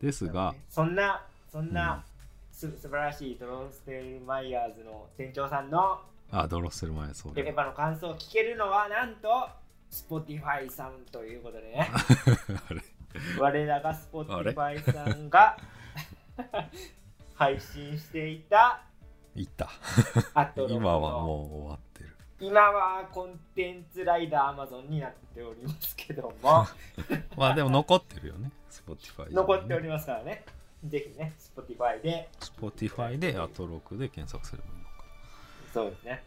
[0.00, 2.04] ですがそんなそんな、
[2.50, 9.48] す素晴らしいドロンステルマイヤーズの店長さんのあドロッセル前そうペペパの感想を聞けるのはなんと
[9.90, 11.90] Spotify さんということでね。
[12.70, 12.82] あれ
[13.38, 15.56] 我らが Spotify さんが
[17.34, 18.82] 配信していた
[19.34, 19.70] 言った。
[20.68, 22.16] 今はもう終わってる。
[22.40, 26.66] 今はコンテンツライダー Amazon になっておりますけども。
[27.36, 30.44] まあでも残ってるよね Spotify 残っておりますからね。
[30.84, 32.28] ぜひね Spotify で。
[32.40, 34.90] Spotify でアトロクで検索すればいいのか。
[35.72, 36.22] そうですね。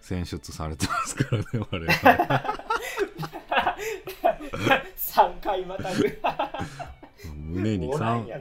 [0.00, 1.86] 選出されてますからね我々
[4.96, 6.18] 3回またぐ。
[7.34, 7.90] 胸に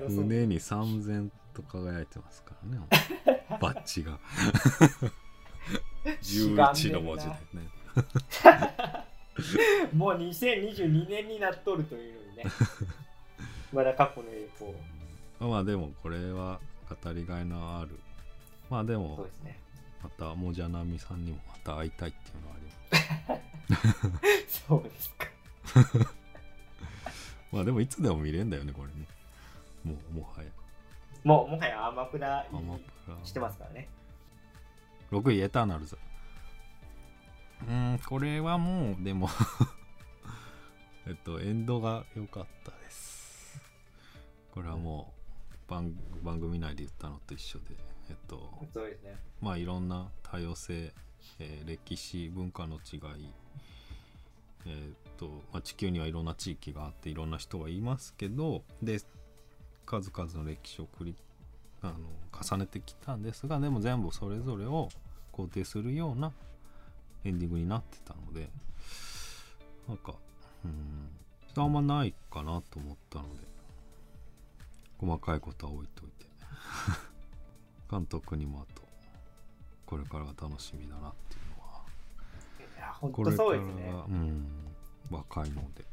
[0.10, 2.86] 胸に三千と輝いてますからね。
[3.60, 4.20] バッジが。
[6.22, 7.38] 11の文字でね。
[9.94, 12.44] もう2022年になっとるというのにね。
[13.74, 14.74] まだ過去の栄光。
[15.40, 16.60] まあでもこれは
[17.04, 18.00] 語りがいのある。
[18.70, 19.60] まあでそうもですね。
[20.02, 22.66] またもじゃなみさんにもまた会いたいっていうのはあり
[23.28, 24.66] ます。
[24.68, 25.29] そうですか
[27.52, 29.08] まあでもいつでも見れんだよねこれね。
[29.84, 30.50] もうもはや。
[31.24, 33.18] もうもはやアマプラアマプラ。
[33.24, 33.88] してますからね。
[35.12, 35.98] 6位エターナルズ。
[37.64, 39.28] うーんこれはもうでも
[41.08, 43.62] えっとエンドが良かったです。
[44.52, 45.14] これはも
[45.68, 47.76] う番番組内で言ったのと一緒で
[48.10, 48.38] えっと
[49.04, 49.18] ね。
[49.42, 50.94] まあいろんな多様性、
[51.40, 53.34] えー歴史文化の違い
[54.66, 59.00] えーっと、まあ、地球にはいろんな地域があっていろんな人はいますけどで
[59.86, 61.16] 数々の歴史を繰り
[61.82, 61.96] あの
[62.42, 64.90] 重ねてきたんですがでも全部それぞれを
[65.34, 66.32] 肯定するような
[67.24, 68.50] エンディングになってたので
[69.88, 70.14] なんか
[70.66, 71.10] うん
[71.56, 73.42] あんまないかなと思ったので
[74.98, 76.30] 細かいことは置いといて。
[77.90, 78.84] 監督にもあと
[79.86, 81.49] これからが楽しみだなっていう
[83.02, 83.94] 本当そうですね。
[84.08, 84.46] うん
[85.10, 85.86] 若いので。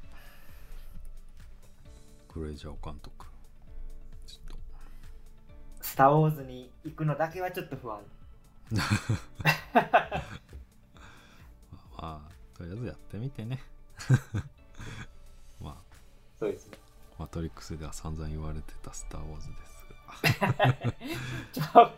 [2.28, 3.26] クレイジャー監督。
[4.26, 4.56] ちょっと。
[5.80, 8.00] スター・ウォーズに行くのだけはちょっと不安。
[11.96, 12.20] まあ
[12.54, 13.62] とりあえずやってみてね。
[15.60, 15.96] ま あ
[16.38, 16.78] そうですね。
[17.18, 19.86] マトリックスでは散々言われてたスター・ウォーズです
[20.42, 20.86] が。
[21.52, 21.92] ちょ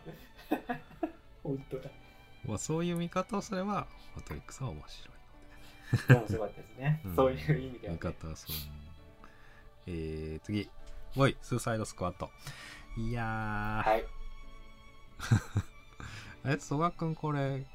[1.43, 1.89] 本当だ
[2.45, 6.19] まあそういう見方をすればマトリックスは面白い。
[6.19, 7.15] 面白かったですね、 うん。
[7.15, 8.55] そういう意味では、見ね、方はそう。
[9.87, 10.69] えー、次。
[11.17, 12.29] おいスーサイドスクワット。
[12.97, 14.05] いやー、はい。
[16.45, 17.65] え曽我君これ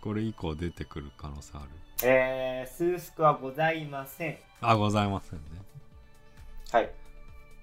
[0.00, 1.70] これ以降出てくる可能性ある？
[2.04, 4.38] えー、スースクはございません。
[4.60, 5.44] あございませんね。
[6.72, 6.90] はい。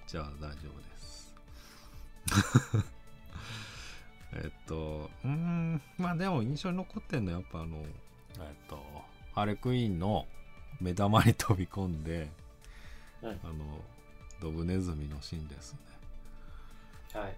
[0.06, 1.34] じゃあ大丈夫です
[4.36, 8.78] えっとうーんまあでも印象に残ってんのはやっぱあのえっと
[9.34, 10.26] ハーレクイーンの
[10.80, 12.30] 目玉に飛び込んで、
[13.22, 13.30] うん。
[13.30, 13.64] あの
[14.40, 15.78] ドブネズミのシーンですね。
[17.20, 17.36] はい。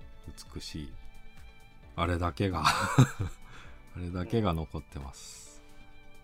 [0.54, 0.92] 美しい。
[1.96, 2.62] あれだけが
[3.96, 5.62] あれだけが残ってます。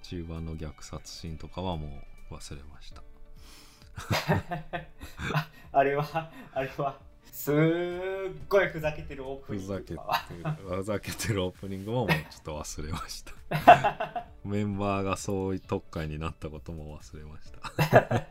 [0.02, 3.02] 中盤の虐殺シーンとかはもう忘れました。
[5.72, 6.98] あれはあれは
[7.32, 7.54] すっ
[8.48, 10.12] ごいふざけてるオープふざけてニングとか。
[10.12, 14.26] はるふざけてるオープニングももうちょっと忘れました。
[14.44, 18.26] メンバーがそういう特会になったことも忘れました。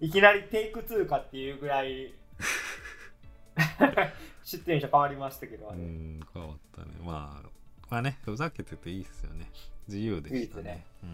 [0.00, 2.12] いきなりテイク2かっていうぐらい
[4.44, 6.92] 出演者変わりましたけど、あうれん変わったね。
[7.02, 7.48] まあ
[7.90, 9.50] まあねふざけてていいですよね。
[9.88, 10.84] 自由でしたね。
[11.02, 11.08] いい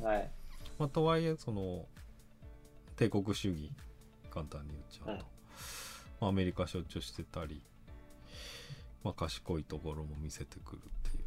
[0.00, 0.06] うん。
[0.06, 0.30] はい。
[0.78, 1.86] まあ、とはいえその
[2.96, 3.70] 帝国主義
[4.30, 5.18] 簡単に言っちゃうと、うん。
[5.18, 5.26] まあ、
[6.28, 7.62] アメリカ象徴してたり、
[9.02, 11.24] まあ、賢いところも見せてくるっていう。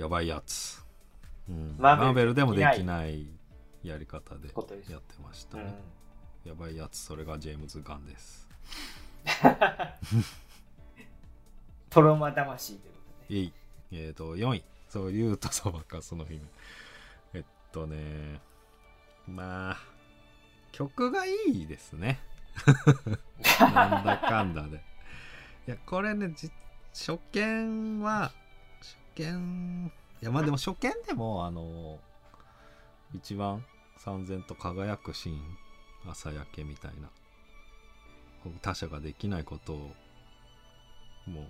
[0.00, 0.84] やばいやつ、
[1.48, 3.26] うん、マーベルでもでできない
[3.82, 4.48] やり方で
[4.88, 5.64] やってましたうん。
[5.64, 5.74] ね、
[6.44, 6.98] やばいやつ。
[6.98, 8.48] それがジェームズ・ガンです。
[11.90, 13.38] トロマ魂ということで。
[13.38, 13.52] えい。
[13.90, 16.40] えーと4位そう言うとそばかその姫
[17.34, 18.40] えっとね
[19.26, 19.76] まあ
[20.72, 22.20] 曲がいいですね
[23.60, 24.82] なんだかんだで。
[25.66, 26.34] いやこれね
[26.92, 28.32] 初見は
[28.80, 29.92] 初見
[30.22, 31.98] いやまあでも初見でもあの
[33.14, 33.64] 一番
[33.98, 35.58] 三千と輝くシーン
[36.08, 37.10] 朝焼けみたいな
[38.62, 39.76] 他者ができないことを
[41.26, 41.44] もう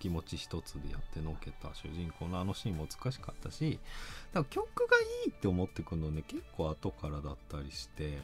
[0.00, 3.78] 気持ち一つでやってのけた主人公のあのシーンも難しかったし
[4.32, 8.18] だから曲がいいって思ってくるのね結構後からだったりして。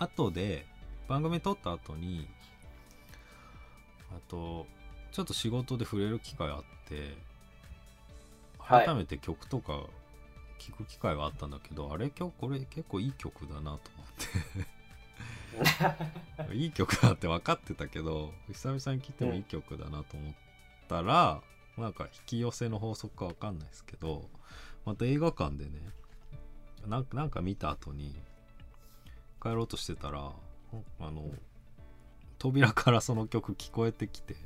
[0.00, 0.66] 後で
[1.08, 2.28] 番組撮った後に
[4.10, 4.66] あと
[5.12, 7.16] ちょっと仕事で触れる機会あって
[8.58, 8.86] はい。
[8.86, 9.82] 改めて曲とか
[10.60, 13.78] 聞く機会があったんだけど、あれ曲これ結構いい曲だなと思っ
[16.48, 16.54] て。
[16.54, 20.34] いい曲だって分かってたけど久々に聴いてもいい曲だなと思っ
[20.88, 21.42] たら、
[21.76, 24.28] なんか引き寄せの法則か分かんないですけど
[24.84, 25.70] また映画館でね
[26.86, 28.14] なんかなんか見た後に
[29.42, 30.32] 帰ろうとしてたら
[31.00, 31.24] あの
[32.38, 34.36] 扉からその曲聞こえてきて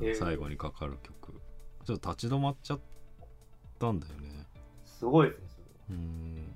[0.00, 0.14] えー。
[0.14, 1.40] 最後にかかる曲。
[1.84, 2.80] ちょっと立ち止まっちゃっ
[3.78, 4.46] たんだよね。
[4.84, 6.54] すごいですねうーん。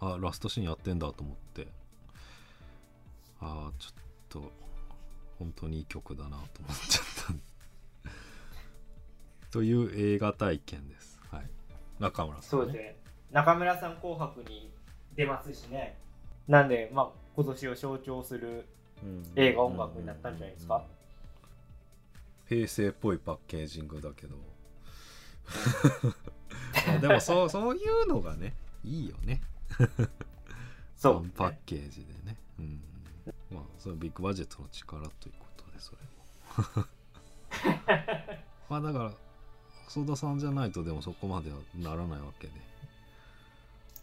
[0.00, 1.68] あラストシーンやってんだと思って。
[3.40, 3.92] ああちょっ
[4.28, 4.52] と
[5.38, 6.44] 本当にいい曲だなと思っ
[6.88, 7.04] ちゃっ
[8.12, 9.50] た。
[9.50, 11.20] という映画体験です。
[11.30, 11.50] はい。
[11.98, 12.96] 中村さん、そうですね。
[13.30, 14.72] 中村さん紅白に
[15.18, 15.98] 出ますしね。
[16.46, 18.64] なんでまあ今年を象徴する
[19.02, 19.24] うん。
[19.36, 20.84] 映画音楽になったんじゃないですか？
[22.48, 24.36] 平成っぽいパッケージングだけど。
[26.86, 28.54] まあでもそうそういうのがね
[28.84, 29.42] いいよね。
[30.96, 31.28] そう。
[31.30, 32.36] パッケージでね。
[32.60, 32.80] うん。
[33.50, 35.98] まあそれビッグバジェットの力ということでそれ
[36.82, 36.88] も。
[38.70, 39.12] まあだから
[39.86, 42.52] 細田さんじゃないとでもそこまではならないわけで。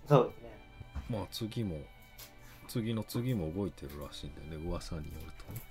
[0.07, 0.44] そうですね
[1.09, 1.77] まあ次も
[2.67, 4.69] 次の次も動いてるらしいんだよね。
[4.69, 5.61] 噂によるとね。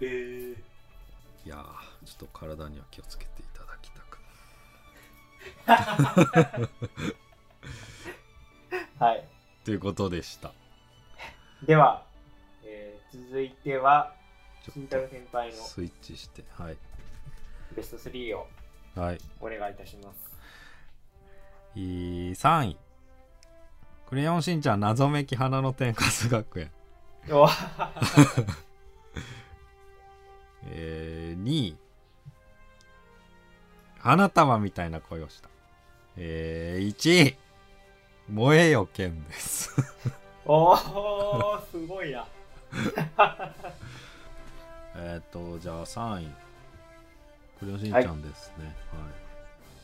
[0.00, 0.56] え
[1.44, 4.18] いやーちょっと体には気をつけていただきたく。
[9.02, 9.28] はい。
[9.64, 10.52] ということでした。
[11.64, 12.04] では、
[12.64, 14.14] えー続いては
[14.72, 16.76] 慎太郎先輩のとスイッチしてはい。
[17.76, 18.48] ベスト3を
[18.94, 19.18] はい。
[19.40, 20.32] お願いいたします。
[21.74, 22.76] い3位
[24.12, 26.70] クレヨンしんちゃん謎めき花の天かす学園。
[27.30, 27.48] お
[30.68, 31.78] えー、2位
[34.00, 35.48] 花束みたいな声をした。
[36.18, 37.38] えー、1位
[38.28, 39.74] 燃えよ剣です。
[40.44, 42.26] おーすごいな。
[44.94, 46.30] えっとじゃあ3位
[47.60, 48.66] クレヨンしんちゃんですね。
[48.66, 48.72] は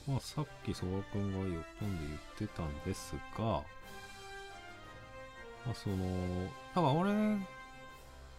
[0.06, 1.44] い、まあさっき曽我くんがよ
[1.80, 3.64] 読んで言ってたんですが
[5.68, 5.96] まあその
[6.74, 7.12] だから俺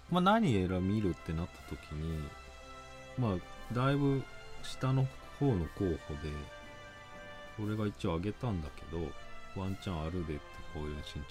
[0.09, 2.23] まあ何選び見るってなった時に
[3.19, 4.23] まあだいぶ
[4.63, 5.05] 下の
[5.39, 6.31] 方の候補で
[7.63, 9.03] 俺が一応挙げたんだけど
[9.55, 10.41] ワンチャンあるでって
[10.73, 11.23] こういうしんちゃん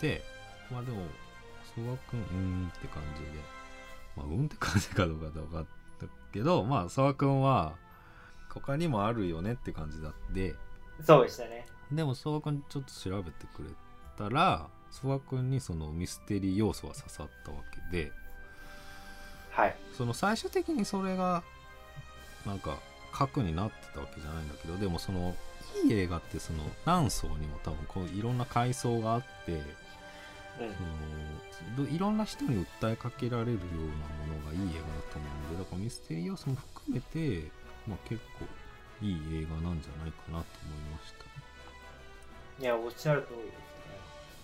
[0.00, 0.22] 言って
[0.72, 1.02] まあでも
[1.76, 3.28] 曽我くんうーんって感じで
[4.16, 5.66] まあうんって感じかどうかどうかっ
[6.00, 7.74] たけどまあ曽我くんは
[8.48, 10.54] 他にもあるよねって感じだって。
[11.04, 11.64] そうでしたね。
[11.92, 13.68] でも曽我くんちょっと調べてくれ
[14.16, 17.58] たら曽我くんにそのミステリー要素が刺さったわ
[17.90, 18.12] けで
[19.50, 19.76] はい。
[19.96, 21.42] その最終的にそれが
[22.46, 22.78] なんか
[23.12, 25.34] 核になってたわけじゃないんだけどでもその
[25.84, 29.62] いい映画ってその何層にも多分こういろんな階層があってうん。
[31.74, 33.74] そのどいろんな人に訴えかけられるような
[34.34, 37.50] ものがいい映画だと思うんでだからミステリー要素も含めて、
[37.86, 38.46] まあ、結構
[39.04, 41.28] いい映画なんじゃないかなと思いました。
[42.62, 43.67] いやおっしゃる通りですね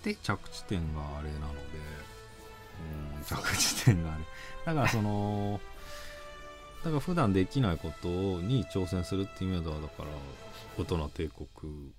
[0.05, 1.59] で着地点があれなので。
[3.17, 4.23] うん着地点があれ。
[4.65, 5.59] だからその
[6.83, 10.09] だから普段できないことに挑戦するっていう意味ではだから
[10.77, 11.91] 大人帝国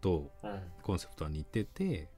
[0.00, 0.60] とうん。
[0.82, 2.08] コンセプトは似てて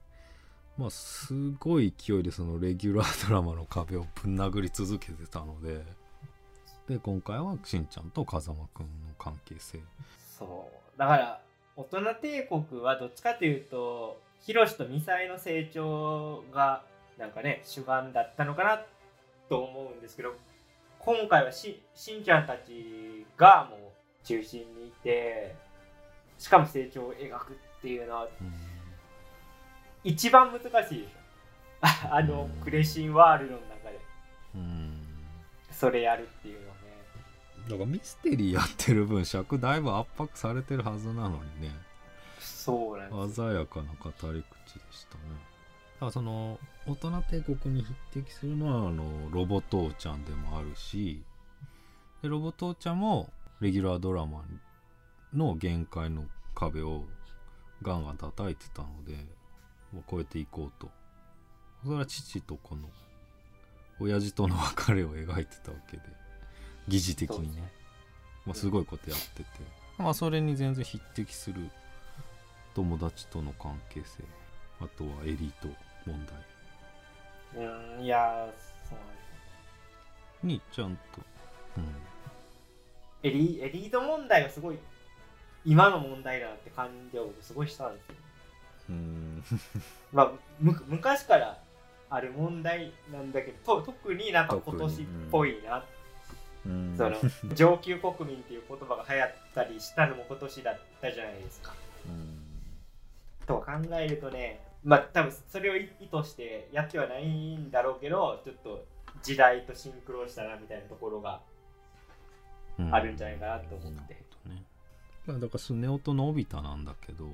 [0.77, 5.83] まあすごい勢いでそのレギュラードラマの壁をぶん殴り続けてたので
[6.87, 9.79] で今回はしんちゃんと風間くんの関係性。
[10.37, 10.99] そう。
[10.99, 11.41] だから
[11.75, 16.83] 大人帝国はどっちかというとヒロシとミサイの成長が
[17.17, 18.81] なんかね主眼だったのかな
[19.49, 20.33] と思うんですけど
[20.99, 25.55] 今回はししんちゃんたちがもう中心にいて
[26.37, 28.71] しかも成長を描くっていうのはうん
[30.03, 31.21] 一番難しいでしょ。
[32.11, 32.63] あのうん。
[32.63, 33.99] クレシンワールドの中で。
[34.55, 34.99] うん。
[35.71, 36.81] それやるっていうのはね。
[37.69, 41.71] だからミステリーやってる分尺だいぶ圧迫されてるはずなのにね
[42.61, 45.23] そうなんです鮮やかな語り口でしたね。
[45.95, 51.23] だからその大人帝国に匹敵するのはあのロボ父ちゃんでもあるし
[52.21, 54.43] でロボ父ちゃんもレギュラードラマ
[55.33, 57.03] の限界の壁を
[57.81, 59.13] ガンガン叩いてたので
[59.91, 60.89] もう超えていこうと。
[61.83, 62.87] それは父とこの
[63.99, 66.03] 親父との別れを描いてたわけで
[66.87, 67.71] 疑似的にね。
[68.45, 69.45] まあ、すごいことやってて、
[69.97, 71.69] まあそれに全然匹敵する
[72.73, 74.23] 友達との関係性。
[74.79, 75.67] あとはエリート
[76.05, 76.35] 問題。
[77.53, 78.53] うんいやーそうなんで
[80.39, 81.21] すにちゃんと、
[81.77, 81.85] うん、
[83.23, 84.77] エリエリート問題がすごい
[85.65, 88.15] 今の問題だなって感じを僕すごいしたんですよ。
[88.89, 89.43] うん。
[90.11, 91.57] まあむ昔から
[92.09, 95.83] ある問題なんだけどと特になんか今年っぽいな、
[96.65, 96.95] うん。
[96.97, 97.15] その
[97.53, 101.73] 上級国民っていう言葉が流行ったりしたのも今年だったじゃないですか
[103.45, 108.85] と考えるとねまあ多分それを意図してやってはないんだろうけどちょっと
[109.21, 111.41] 時代とシンクロしたなみたいなところが
[112.79, 112.93] うん。
[112.95, 114.15] あるんじゃないかなと思って、なる
[114.45, 115.39] ほどね。
[115.39, 117.29] だからスネ夫とのび太なんだけど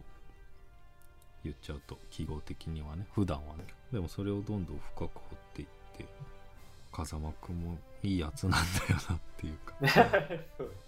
[1.44, 3.64] 言っちゃうと記号的にはね普段はね。
[3.92, 6.06] でもそれをどんどん深く掘っていって
[6.92, 9.76] 風間くんもいいやつなんだよなっていうか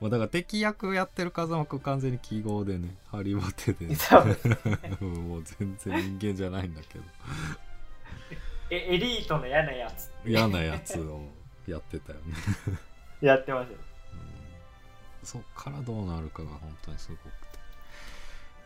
[0.00, 3.96] まあだから敵役やってる風間くん完全に記号でねハリボテで、 ね、
[5.00, 7.04] もう全然人間じゃないんだけど。
[8.70, 10.10] えエリートの嫌なやつ。
[10.24, 11.22] 嫌なやつを
[11.66, 12.34] やってたよね。
[13.20, 13.78] やってましたよ。
[14.12, 14.16] う
[15.24, 15.26] ん。
[15.26, 17.58] そっからどうなるかが本当にすごくて。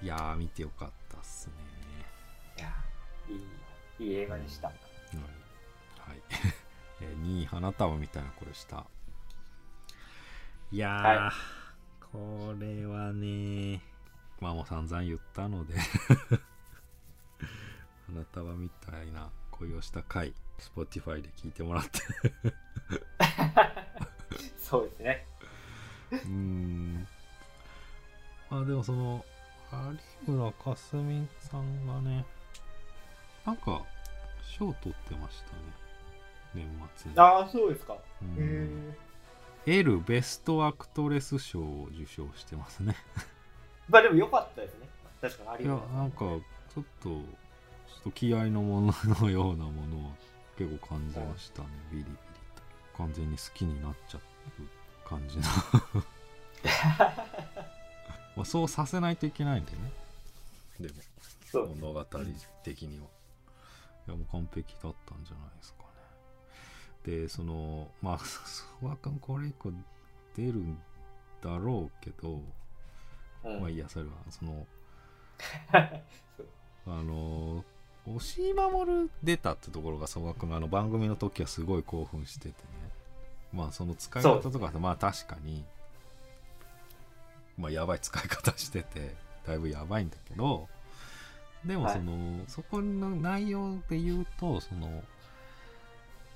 [0.02, 1.52] いやー見てよかったっすね。
[2.58, 2.74] いや
[4.00, 4.66] いいいい映画でした。
[4.66, 4.76] はい、
[6.10, 6.22] はい。
[7.00, 8.84] えー、2位花束みたいな声した
[10.72, 10.78] い。
[10.78, 11.32] やー、は
[12.00, 13.82] これはね
[14.40, 15.74] まあもう散々言ったので
[18.06, 21.90] 花束みたいな恋をした回 Spotify で聞いてもらって。
[24.56, 25.26] そうですね。
[26.10, 27.06] うーん。
[28.50, 29.24] まあでもその
[30.26, 32.24] 有村架純さんがね
[33.44, 33.82] なんか
[34.42, 35.62] 賞取ってましたね
[36.54, 36.66] 年
[36.96, 37.18] 末に。
[37.18, 37.96] ああそうですか。
[38.22, 38.28] うん。
[38.30, 39.11] へえ
[39.66, 42.96] エルベストアクトレス賞を受賞してますね。
[43.88, 44.88] まあでも良かったですね。
[45.20, 45.96] 確かにありいやがとう。
[45.96, 47.18] なんかちょっとちょ
[48.00, 50.10] っと気合のもののようなものは
[50.58, 51.68] 結構感じましたね。
[51.90, 52.22] ビリビリと。
[52.98, 55.42] 完全に好きになっちゃう感じの。
[58.36, 59.92] まあそうさせないといけないんでね。
[60.80, 60.88] で
[61.58, 62.04] も物語
[62.64, 63.04] 的には、
[64.08, 65.81] いやもう完璧だったんじゃないですか
[67.06, 69.72] ねでそのまあ諏訪君これ以降
[70.36, 70.78] 出るん
[71.42, 72.40] だろうけど、
[73.44, 73.60] うん。
[73.60, 74.66] まあいいやそれはその
[76.86, 77.64] あの
[78.06, 82.54] 押井守出たってところが曽我君があの番組の時はすごい興奮しててね。
[83.52, 85.64] まあその使い方とかまあ確かに
[87.58, 89.14] まあやばい使い方してて
[89.46, 90.68] だいぶやばいんだけど
[91.64, 91.94] でもはい。
[91.94, 95.04] その、そこの内容で言うとその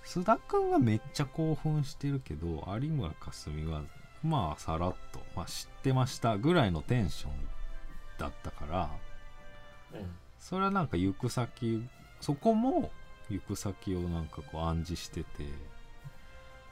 [0.06, 3.82] 須田君がめっちゃ興奮してるけど有村架純は
[4.22, 7.32] まあさらっと、まあ、知ってましたぐらいのテンション
[8.18, 8.90] だったから
[9.92, 10.06] うん。
[10.38, 11.84] それはなんか行く先
[12.20, 12.90] そこも
[13.28, 15.26] 行く先をなんかこう暗示してて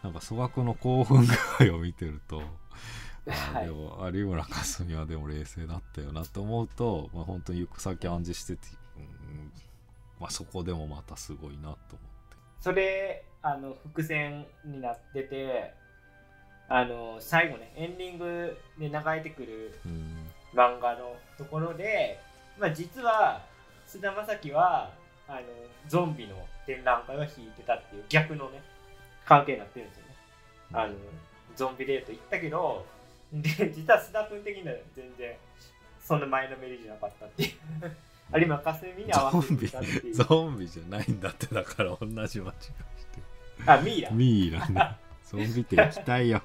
[0.02, 1.26] なんか粗学の興奮
[1.58, 2.42] 具合を見てると、
[3.26, 3.66] あはい。
[3.66, 8.68] でも有村架純はでも冷静だったよなって思うと、まあ、本当に行く先暗示してて、
[8.98, 9.50] うん
[10.20, 12.13] まあ、そこでもまたすごいなと思って
[12.64, 15.74] それあの伏線になってて
[16.66, 20.24] あの最後ねエンディングで流れてくるうん。
[20.54, 22.18] 漫画のところで、
[22.58, 23.42] まあ、実は
[23.86, 24.90] 菅田将暉は
[25.28, 25.40] あの
[25.88, 28.62] ゾンビの展覧会を引いてたっていう逆のね
[29.26, 30.14] 関係になってるんですよね。
[30.72, 30.94] あの
[31.56, 32.86] ゾンビデート行ったけど
[33.30, 35.34] で実は須田君的には全然
[36.00, 37.50] そんな前のめりじゃなかったっていう
[38.32, 38.84] 有馬かす。
[38.96, 42.52] みに合わせてたっていう ゾンビじゃないんだってだから同じ間違いして。
[43.66, 44.10] あミイラ。
[44.10, 44.96] るミイラね。
[45.24, 46.42] ゾンビって行きたいよ。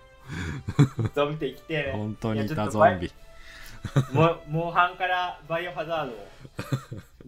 [1.16, 3.12] ゾンビって生きてね本当にいたゾンビ。
[4.12, 6.28] もモンハンからバイオハザードを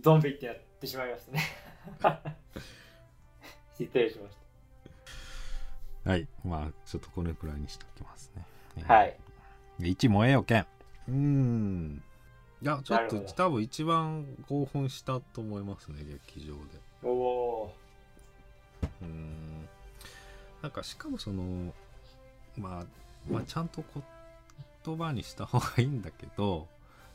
[0.02, 1.42] ゾンビってやってしまいますね。
[3.78, 4.36] 失礼しまし
[6.04, 6.28] はい。
[6.44, 8.46] まあちょっとこれくらいにしておきますね。
[8.86, 9.18] たはい。
[9.80, 10.68] で1燃えよけん
[11.08, 12.04] うーん
[12.62, 16.60] いやちょっと多分一番興奮したと思いますね劇場で。
[17.04, 17.76] おお
[19.02, 19.68] うーん。
[20.62, 21.74] なんかしかもその
[22.58, 22.86] まあ、
[23.32, 23.84] まあちゃんと
[24.86, 26.68] 言葉にした方がいいんだけど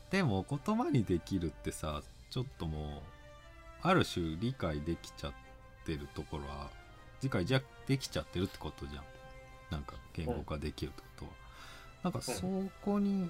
[0.09, 3.01] でも言葉にできるってさちょっとも
[3.83, 5.33] うある種理解できちゃっ
[5.85, 6.69] てるところは
[7.21, 9.03] 理解じゃできちゃってるってことじゃん。
[9.71, 11.31] なんか言語化できるってことは、
[12.03, 12.41] なんかそ
[12.83, 13.29] こに行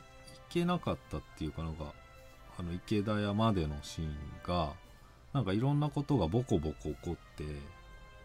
[0.49, 1.93] けなかったっていうかなんか
[2.59, 4.73] あの池田屋までのシーンが
[5.33, 7.45] なんかいろんなことがボコボコ起こって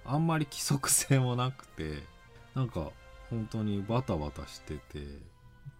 [0.04, 2.02] あんまり規則性もなくて
[2.54, 2.90] なんか
[3.30, 5.06] 本当にバタバタしてて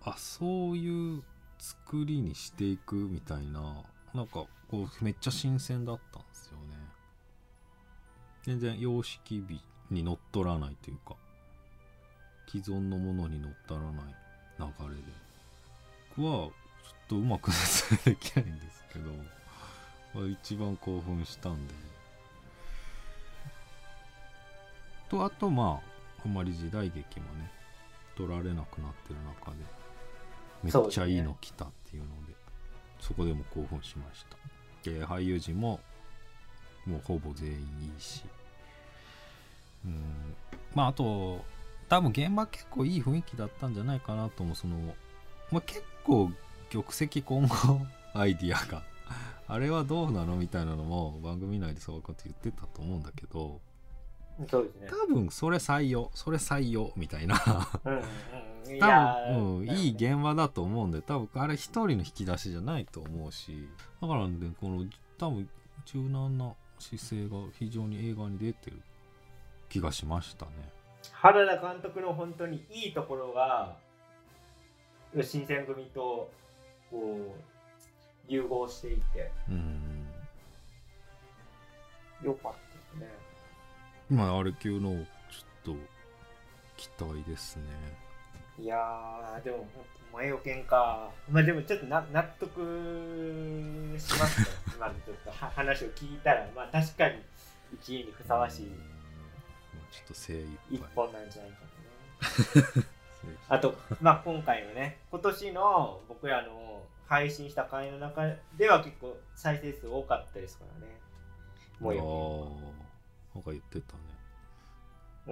[0.05, 1.23] あそういう
[1.59, 3.83] 作りにしていくみたいな
[4.15, 6.75] なんかこうめっちゃ新鮮だったんですよね。
[8.43, 11.15] 全然様式美にのっとらないというか
[12.49, 13.93] 既存のものにのっとらない
[14.59, 15.03] 流れで。
[16.17, 16.51] 僕は
[17.13, 19.11] とうまく説明できないんですけど、
[20.15, 21.75] まあ、一番興奮したんで。
[25.11, 27.51] とあとまああんまり時代劇もね
[28.17, 29.59] 撮られなくなってる中で
[30.63, 32.33] めっちゃいいの来たっていうので
[32.99, 34.25] そこでも興奮しまし
[34.85, 34.91] た。
[34.91, 35.81] で俳優陣も
[36.87, 37.59] もうほぼ全員い
[37.99, 38.25] いし。
[39.85, 40.35] うん。
[40.75, 41.45] まああと
[41.91, 44.95] 多分現場結構いい雰囲気だったんじゃないかなと思うその、
[45.51, 46.31] まあ、結構
[46.73, 47.81] 玉石混合
[48.15, 48.83] アイディアが
[49.47, 53.61] あれはどうなのみたいなのも番組内でそういうこと言ってたと思うんだけど
[54.49, 54.89] そうですね。
[54.89, 57.37] 多分それ採用それ採用みたいな。
[57.85, 58.03] うん
[58.65, 63.69] 多や分、うん、いい現場だと思うんで多分あれ一人の引き出しじゃないと思うし
[64.01, 64.87] だからねこの
[65.19, 65.49] 多分
[65.85, 68.81] 柔軟な姿勢が非常に映画に出てる
[69.69, 70.53] 気がしましたね。
[71.13, 73.77] 原田監督の本当にいいところが
[75.21, 76.31] 新選組と
[76.93, 77.37] こ
[78.29, 80.07] う融合していてうん
[82.23, 83.09] よかったですね。
[84.11, 85.05] まああれ級のちょっ
[85.65, 85.77] と
[86.77, 87.63] 期待ですね
[88.59, 89.67] いやー、でも、
[90.13, 91.11] 前置けんか。
[91.31, 94.49] まあでもちょっとな納得しましたよ。
[94.77, 97.23] 今のちょっとは話を聞いたら、まあ確かに
[97.81, 98.77] 1位にふさわしいうんま
[99.83, 101.57] あちょっと精一本なんじゃないか
[102.75, 102.87] とね。
[103.49, 108.23] あと、まあ今回のね、 今年の僕らの配信した回の中
[108.57, 110.93] では結構再生数多かったですからね。
[111.79, 113.95] もよーなんか言ってた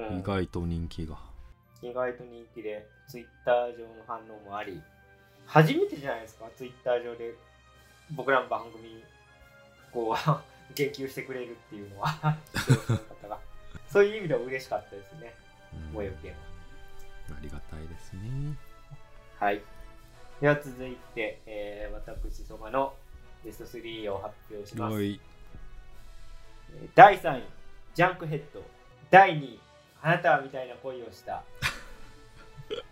[0.02, 0.18] ね、うん。
[0.18, 1.18] 意外と人気が。
[1.82, 4.82] 意外と人気で、ツイッター上の反応もあり、
[5.46, 7.34] 初めてじゃないですか、ツイッター上で
[8.12, 9.04] 僕らの番組に
[9.92, 12.36] こう言及してくれるっていうのは。
[13.88, 15.34] そういう意味では嬉しかったですね、
[15.88, 15.92] うん。
[15.94, 16.38] もよけんは。
[17.34, 18.56] ありがたいですね
[19.38, 19.62] はい。
[20.40, 22.94] では続いて、えー、私、そばの
[23.44, 24.96] ベスト3を発表します。
[26.94, 27.44] 第3位、
[27.94, 28.62] ジャンクヘッド。
[29.10, 29.60] 第2位、
[30.02, 31.42] あなたはみたいな恋をした。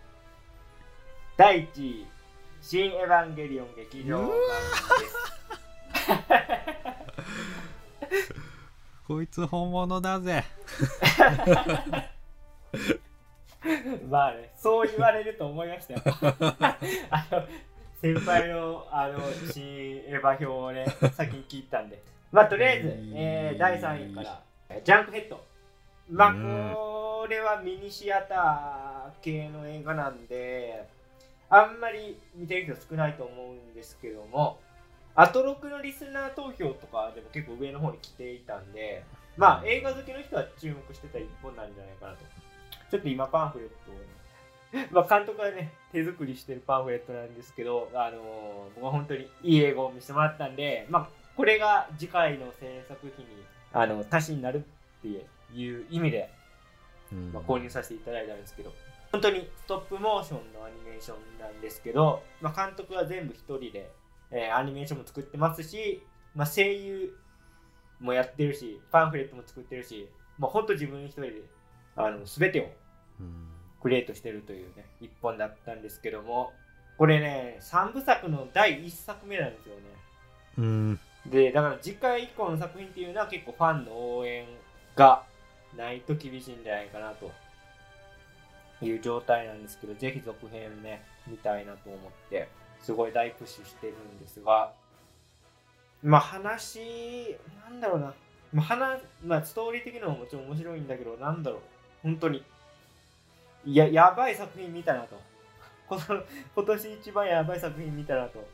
[1.37, 2.07] 第1位、
[2.61, 4.35] 新エヴァンゲリオン劇場版で
[5.07, 5.15] す。
[9.07, 10.43] こいつ本物だぜ
[14.09, 16.01] まあね、そう言われると思いましたよ。
[17.09, 17.47] あの
[18.01, 19.19] 先輩のあの
[19.51, 22.01] 新エヴァ表をね、先に聞いたんで。
[22.31, 24.41] まあ、とりあえず、えー第3位から、
[24.83, 25.43] ジャンクヘッド。
[26.09, 30.87] まあ、うんこれはミニシアター系の映画なんで、
[31.49, 34.57] あんまり見てる人少ないと思うんですけども、
[35.15, 39.03] アトロクのリスナー投票とかでも結構上の方に来ていたんで、
[39.35, 42.19] まあ映画好きの人は注目してた一本なんじゃないかなと。
[42.89, 53.31] ちょっと今パンフレットをね、まあ監督がね、手作りしてるパンフレットなんですけど、あのー僕は本当にいい映画を見せてもらったんで、まあこれが次回の制作費に
[53.73, 54.65] あの足しになる
[54.99, 55.07] って
[55.55, 56.29] いう意味で、
[57.11, 57.31] うん。
[57.33, 58.73] まあ、購入させていただいたんですけど、
[59.11, 63.89] 本当にストップモーションのアニメーションなんですけど、まあ、監督は全部一人で、
[64.31, 66.03] えーアニメーションも作ってますし、
[66.35, 67.15] まあ、声優
[67.99, 71.41] もやってるし、パンフレットも作ってるし、まあ、本当自分一人で
[72.01, 72.63] あの全てを
[73.19, 73.49] うん。
[73.81, 76.51] クリエイトしてるというね、一本だったんですけども、
[76.97, 79.81] これね、3部作の第1作目なんですよね。
[80.57, 80.99] うん。
[81.25, 84.45] で、だから次回以降の作品っていうのは結構ファンの応援
[84.95, 85.23] が
[85.77, 87.31] ないと厳しいんじゃないかなと
[88.81, 92.49] いう状態なんですけど、ぜひ続編ね、見たいなと思って、
[92.81, 94.73] すごい大プッシュしてるんですが、
[96.03, 96.79] まあ話、
[97.69, 98.13] なんだろうな、
[98.53, 101.61] まあ、話まあ、ストーリー的なのももちろん面白いんだけど、なんだろう、
[102.03, 102.43] 本当に、
[103.65, 105.19] いや、やばい作品見たなと。
[105.89, 106.23] この
[106.55, 108.47] 今年一番やばい作品見たなと。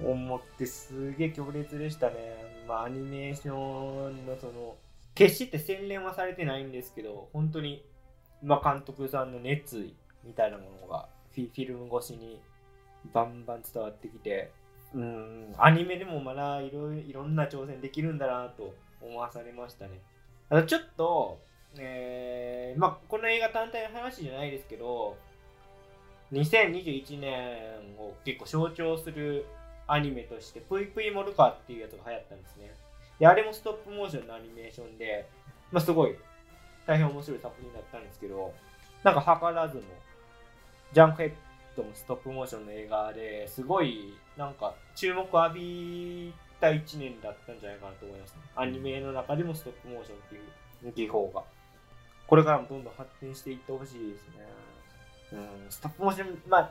[0.00, 2.64] 思ってすげえ強烈でしたね。
[2.66, 4.76] まあアニメーションのその
[5.14, 7.84] 決して洗練はされてないんですけど本当に、
[8.42, 9.94] まあ、監督さんの熱意
[10.24, 12.40] みたいなものがフィフィルム越しに
[13.12, 14.50] バンバン伝わってきて
[14.92, 20.00] うんアニメでもまだいろいろんな挑戦できるんだなと思わされましたね
[20.50, 21.40] あとちょっと
[21.78, 25.16] えまあこの映画単体の話じゃないですけど
[26.32, 29.46] 2021年を結構象徴する
[29.86, 32.74] アニメとしてぷいぷいモルカーっていうやつが流行ったんですね
[33.18, 35.28] であれもストップモーションのアニメーションで
[35.70, 36.16] まあすごい
[36.86, 38.52] 大変面白い作品だったんですけど
[39.02, 39.82] なんか図らずも
[40.92, 41.32] ジャンクヘッ
[41.76, 48.40] ドもストップモーションの映画ですごいなんか注目を浴びた1年だったんじゃないかなと思いますね。
[48.56, 50.38] アニメの中でもストップモーションってい
[50.88, 51.42] う技法が。
[52.34, 54.44] これからもどんどん発展していってほしいですね。
[55.34, 56.70] うん、ストップモーション、まあ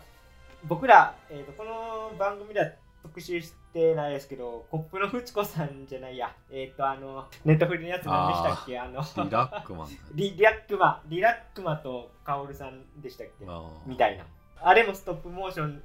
[0.65, 2.69] 僕ら、えーとこの番組では
[3.01, 8.77] 特集してないですけど、コップのフチコさんじゃないや、えっ、とあの、ネットフリのやつ何でしたっけ？
[8.77, 13.45] あの、リラックマンリリラックマ、リラックマとカオルさんでしたっけ？
[13.87, 14.25] みたいな。
[14.61, 15.81] あれもストップモーション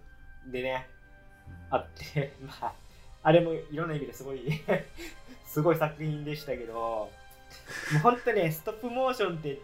[0.51, 0.89] でね、
[1.71, 2.73] あって、 まあ、
[3.23, 4.43] あれもいろんな意味ですごい、
[5.47, 7.11] すごい作品でしたけど、も
[7.97, 9.59] う本当ね、ストップモーションって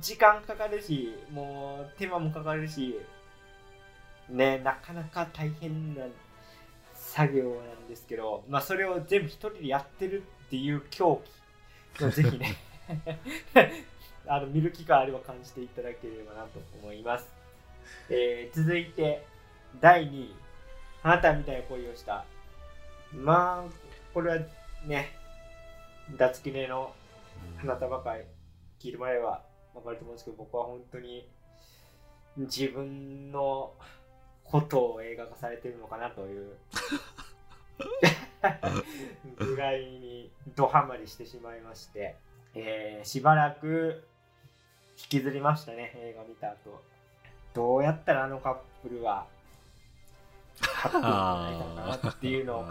[0.00, 2.98] 時間かかるし、もう手間もかかるし、
[4.28, 6.04] ね、なかなか大変な
[6.94, 7.50] 作業な
[7.86, 11.20] んですけど、まあそれを全部一人でやってるっていう狂
[11.96, 12.56] 気をぜひね、
[14.26, 17.28] あの見る機会あれば感じていただければなと思います。
[18.08, 19.24] えー続いて
[19.80, 20.36] 第2位
[21.02, 22.24] あなたみたいな恋をした
[23.12, 23.72] まあ
[24.14, 24.38] これは
[24.86, 25.16] ね
[26.16, 26.94] 脱切れの
[27.56, 28.26] 花束会
[28.78, 29.42] 聞いてもらえば
[29.74, 31.28] 分かると思うんですけど僕は本当に
[32.36, 33.72] 自分の
[34.44, 36.56] ことを映画化されてるのかなという
[39.36, 42.16] ぐらいにドハマりしてしまいまして、
[42.54, 44.04] えーしばらく
[44.98, 46.82] 引きずりましたね映画見た後。
[47.54, 49.26] どうやったらあのカップルは
[50.60, 52.68] ハッピーになれたのかなっていうのを考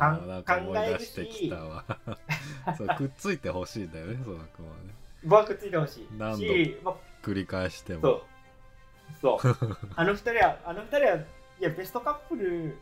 [0.78, 1.50] える出し
[2.98, 4.94] くっついてほしいんだよねその子はね
[5.24, 6.08] 僕はくっついてほしい。
[6.18, 8.02] 何度し、まあ、繰り返しても。
[9.22, 9.40] そう。
[9.44, 9.68] そう。
[9.96, 11.26] あの二人はあの二人はい
[11.60, 12.78] やベストカップル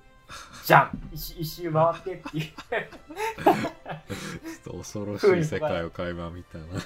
[0.66, 1.10] じゃん。
[1.12, 2.44] 一周回ってっていう。
[2.54, 6.66] ちょっと恐ろしい世界を垣間見たな。
[6.66, 6.82] 面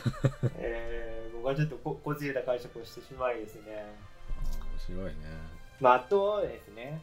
[0.57, 3.93] えー僕はちょっとここじれた解釈をしてしまいですね。
[4.87, 5.13] 白いね。
[5.81, 7.01] まあ、あとですね、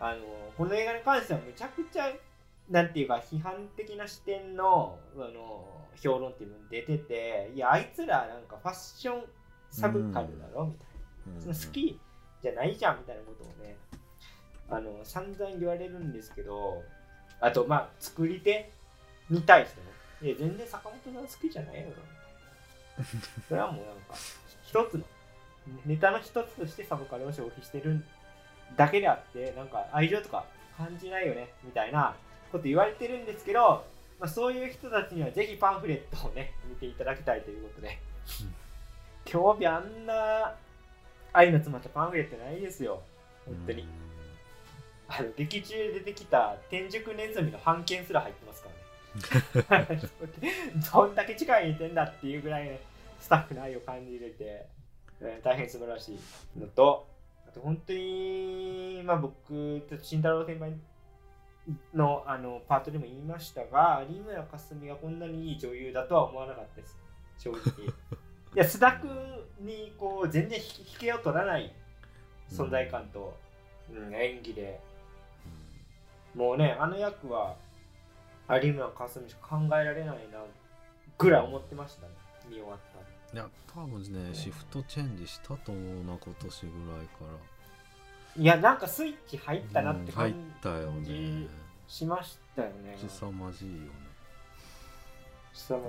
[0.00, 0.20] あの、
[0.56, 2.10] この映画に関してはめちゃくちゃ、
[2.70, 5.64] なんていうか、批判的な視点の、あの、
[5.96, 9.24] 評論っていうのが出てて、いや、あいつらなんかファッション
[9.70, 10.86] サブカルだろ、みたい
[11.34, 11.40] な。
[11.40, 11.98] その好き
[12.42, 13.76] じゃないじゃん、みたいなことをね、
[14.70, 16.82] あの、散々言われるんですけど、
[17.40, 18.70] あと、まあ、作り手
[19.28, 19.90] に対しても、
[20.22, 22.00] いや、全然坂本さん好きじゃないよな、みた
[23.16, 23.42] いな。
[23.48, 24.14] それはもうなんか、
[24.64, 25.04] 一つの、
[25.84, 28.04] ネタの一つとしてサブカルを消費してる
[28.76, 30.44] だけであって、なんか愛情とか
[30.76, 32.16] 感じないよね、みたいな
[32.52, 33.84] こと言われてるんですけど、
[34.20, 37.98] まあ、そういう人たちにはぜひパンフレットをね、 見ていただきたいということで。
[39.24, 40.54] 今日日あんな
[41.32, 43.02] 愛の詰まったパンフレットないですよ。
[43.46, 43.88] 本当に。
[45.08, 48.68] あの劇中で出てきた天竺ネズミの版権すら入ってますか
[49.68, 49.98] らね。
[50.92, 52.80] どんだけ力入れてんだっていうぐらい、ね、
[53.20, 54.66] スタッフの愛を感じれて、
[55.20, 56.12] えー大変素晴らし
[56.56, 57.06] いのと、
[57.46, 60.72] あと本当に、まあ僕、ちょっと慎太郎先輩
[61.94, 66.98] のあのパートでも言いましたが、有村架純がこんなにいい女優だとは思わなかったです、
[67.38, 67.86] 正直。
[67.86, 67.88] い
[68.54, 69.10] や、須田君
[69.60, 71.72] にこう全然引けを取らない
[72.48, 73.36] 存在感と、
[73.90, 74.80] うん演技で、
[76.34, 77.56] もうね、あの役は
[78.48, 80.42] 有村架純しか考えられないな
[81.18, 82.14] ぐらい思ってましたね、
[82.48, 83.12] 見終わったら。
[83.34, 87.38] いや多分ねシフトチェンジしたと思うな今年ぐらいから
[88.36, 91.48] いや、なんかスイッチ入ったなってうん入感ったよねじ
[91.86, 92.96] しましたよね。
[92.96, 93.90] 凄まじいよね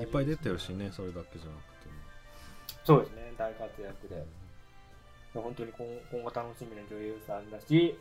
[0.02, 1.96] いっぱい出てるしねそれだけじゃなくても
[2.84, 4.26] そうですね、大活躍で。
[5.34, 7.98] 本当に今今後楽しみな女優さんだし、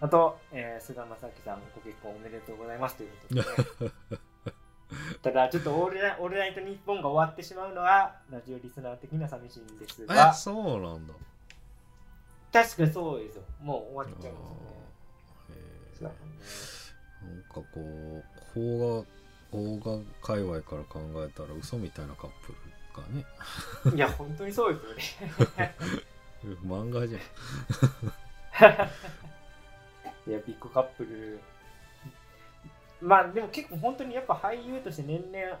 [0.00, 3.92] あと、えー、菅田将暉さん、ご結婚おめでとうございますということで、ね。
[5.22, 11.14] ただ、ちょっとオールナイオールナイトニッポンが終わってしまうのは、ラジオリスナー的には寂しいんですえが、そうなんだ
[12.54, 13.42] 確かにそうですよ。
[13.60, 14.40] もう終わっちゃうんで
[15.96, 16.14] すよね。
[17.24, 19.04] なんかこう邦画
[19.50, 22.58] 邦画界隈から考えたら嘘みたいなカップル
[23.02, 25.28] がねいや、本当にそうですよ
[25.58, 25.74] ね。
[26.64, 27.20] 漫画じゃん
[30.30, 31.40] いや、ビッグカップル。
[33.00, 35.58] まあでも結構本当にやっぱ俳優として年々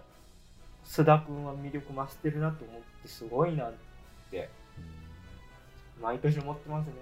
[0.84, 3.72] 須田君は魅力増してるなと思ってすごいなっ
[4.30, 4.48] て
[6.04, 6.92] 毎年思ってますね。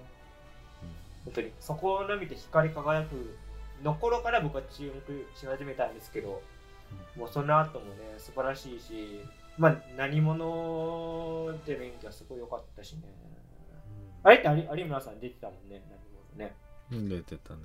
[1.25, 1.53] 本当に。
[1.61, 3.37] そこの見て光り輝く
[3.83, 6.41] の頃から僕は注目し始めたんですけど、
[7.17, 9.21] もうその後もね、素晴らしいし、
[9.59, 13.01] まあ何者で勉強はすごい良かったしね。
[14.23, 15.99] あれって有有村さん出てたもんね、何
[16.39, 16.55] 者ね。
[16.93, 17.61] うん出てたね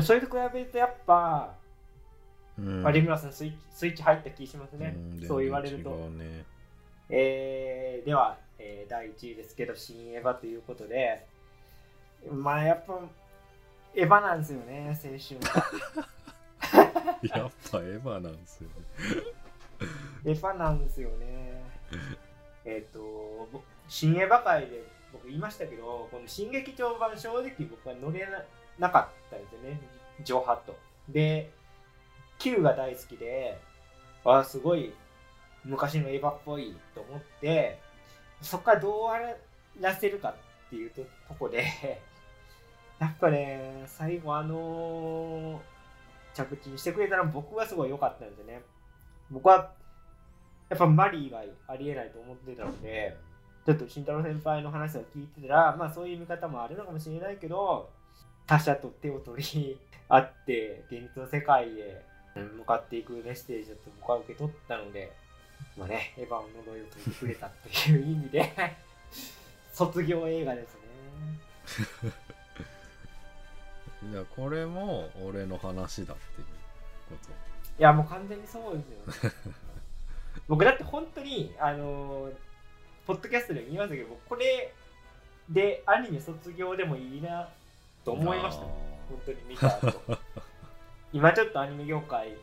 [0.00, 1.54] それと比べるとやっぱ、
[2.58, 4.90] うん有村さんスイッチスイッチ入った気しますね。
[4.90, 5.90] んそう言われると。
[6.10, 6.44] ね
[7.10, 11.26] えーでは、えー第1位ですけど、新エヴァということで、
[12.30, 13.00] まあやっぱ、
[13.94, 16.08] エヴァなんですよね、青春は。
[17.22, 18.74] やっぱエヴァなんですよね
[20.24, 21.62] エヴァなんですよね。
[22.64, 24.82] えっと、ぼ新エヴァ界で
[25.12, 28.42] 僕言いましたけど、この新劇場版正直僕は乗れな
[28.78, 29.80] なかったんですよね、
[30.24, 30.76] 上波と。
[31.08, 31.50] で、
[32.38, 33.60] Q が大好きで、
[34.24, 34.92] あすごい
[35.64, 37.78] 昔のエヴァっぽいと思って、
[38.40, 39.34] そこからどう終わ
[39.80, 40.34] らせるかっ
[40.70, 41.02] ていうと
[41.38, 41.64] こで、
[42.98, 45.60] やっぱね、最後あの
[46.34, 48.62] 着地にしてくれたら僕はすごい良かったんでね。
[49.30, 49.72] 僕は
[50.68, 53.16] やっぱマリーがありえないと思ってたので、
[53.64, 57.90] ちょっと慎太郎先輩の話を聞いてたら、まあそういう見方もあるのかもしれないけど、
[58.46, 59.78] 他者と手を取り
[60.08, 62.04] 合って、現実の世界へ
[62.34, 65.12] 向かっていくメッセージだと僕は受け取ったので、
[65.76, 68.52] まあね、エヴァの呪いを解いてくれたという意味で、
[69.72, 70.80] 卒業映画ですね。
[74.12, 76.46] いやこれも俺の話だっていう
[77.08, 77.16] こ
[77.78, 79.34] いや、もう完全にそうですよ、ね。
[80.46, 82.34] 僕だって本当に、あのー
[83.06, 84.72] ポッドキャストでも言いましたけど、僕これ
[85.50, 87.50] でアニメ卒業でもいいなと
[88.04, 88.62] と思いました。
[88.62, 88.66] あ
[89.08, 90.18] 本当に見た後。
[91.12, 92.34] 今ちょっとアニメ業界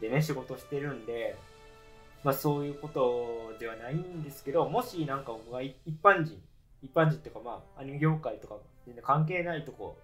[0.00, 1.36] でね、仕事してるんで、
[2.24, 6.40] まあそういうことではないんですけど、もしなんか僕が一一般人、
[6.82, 8.56] 一般人っていうかまあアニメ業界とか
[8.86, 9.96] 全然関係ないとこ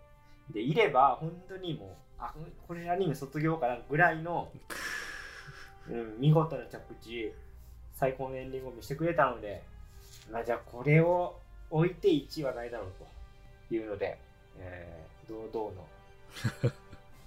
[0.51, 1.89] でいれば、本当にもう、
[2.19, 2.35] あ、
[2.67, 4.51] これアニメ卒業かなぐらいの、
[5.89, 7.33] うん、見事な着地、
[7.95, 9.63] 最高のエンディングを見せてくれたので、
[10.31, 11.39] まあじゃあこれを
[11.71, 12.93] 置いて1位はないだろう
[13.69, 14.19] というので、
[14.59, 15.87] えー、堂々の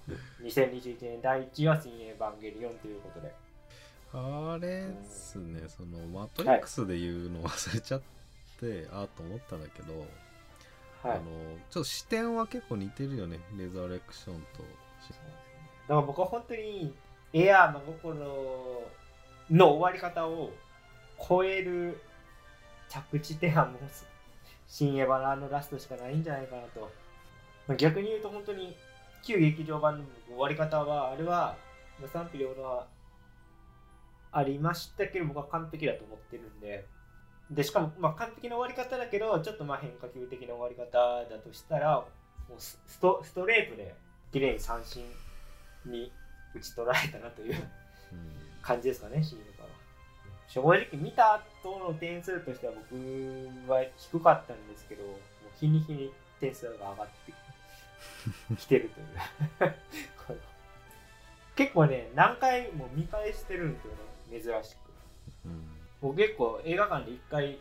[0.42, 3.41] 2021年第1位は新エヴァンゲリオンということで。
[4.14, 8.00] あれっすねそのマトリックスで言うの忘れちゃっ
[8.60, 9.98] て、ああと思ったんだけど、
[11.02, 11.18] はい。
[11.18, 11.22] あの
[11.70, 14.62] ちょっと視点は結構似てるよねレザレクションと
[15.88, 16.94] だから僕は本当に
[17.32, 18.14] エアー真心
[19.50, 20.50] の終わり方を
[21.28, 22.00] 超える
[22.88, 23.76] 着地点はもう
[24.68, 26.90] 新エヴァのあのラストしかないんじゃないかなと。
[27.66, 28.76] まあ逆に言うと本当に
[29.22, 31.56] 旧劇場版の終わり方はあれは
[32.00, 32.86] まあ賛否両論は
[34.32, 36.86] ありましたけど僕は完璧だと思ってるんで。
[37.50, 41.96] でしかもまあ完璧な終わり方だけどちょっとまあ変化球的な終わり方だとしたら
[42.48, 43.94] もうスストストレートで
[44.32, 45.04] 綺麗に三振
[45.84, 46.10] に
[46.54, 47.54] 打ち取られたなという
[48.12, 49.68] うん感じですかね、シールから。
[50.48, 55.16] 正直見た後の点数としては僕は低かったんですけど、もう
[55.58, 59.74] 日に日に点数が上がってき てるという。
[61.56, 63.98] 結構ね、何回も見返してるんですよね、
[64.40, 64.78] 珍しく。
[65.46, 67.58] うん僕結構映画館で1回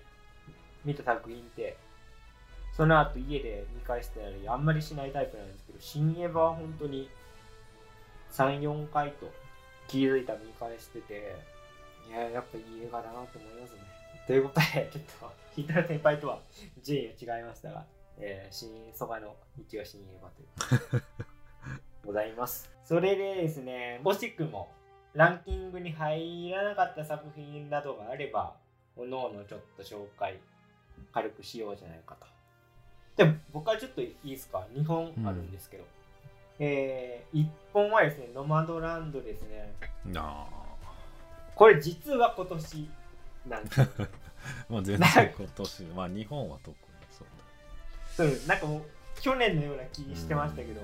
[0.84, 1.78] 見た作品って、
[2.76, 7.08] その後家で見返したりあんまりしないタイプなんですけど、新エヴァは本当に
[8.32, 9.32] 3、4回と
[9.88, 11.36] 気づいたら見返してて、
[12.10, 13.80] いや、やっぱいい映画だなと思いますね。
[14.26, 16.40] ということで、ちょっと、ヒーター先輩とは
[16.82, 17.86] 順位が違いましたが、
[18.18, 19.36] えー、新そばの
[19.70, 21.04] 道が新映画という
[22.06, 22.72] ございます。
[22.84, 24.70] それでですね、惜しくも
[25.14, 28.54] ランキングに入らなかった作品などがあれば、
[28.96, 30.40] おのおのちょっと紹介、
[31.14, 32.26] 軽くしようじゃないかと。
[33.26, 35.84] で、僕はちょっといいですか ?2 本あるんですけど。
[36.60, 39.74] えー、1本はですね、ノマドランドですね。
[40.16, 40.48] あ
[41.56, 42.90] これ実は今年
[43.48, 43.80] なんです
[44.70, 46.76] まあ全然今年まあ日本は特に
[47.12, 48.82] そうそうなんかもう
[49.20, 50.82] 去年のような気してましたけど、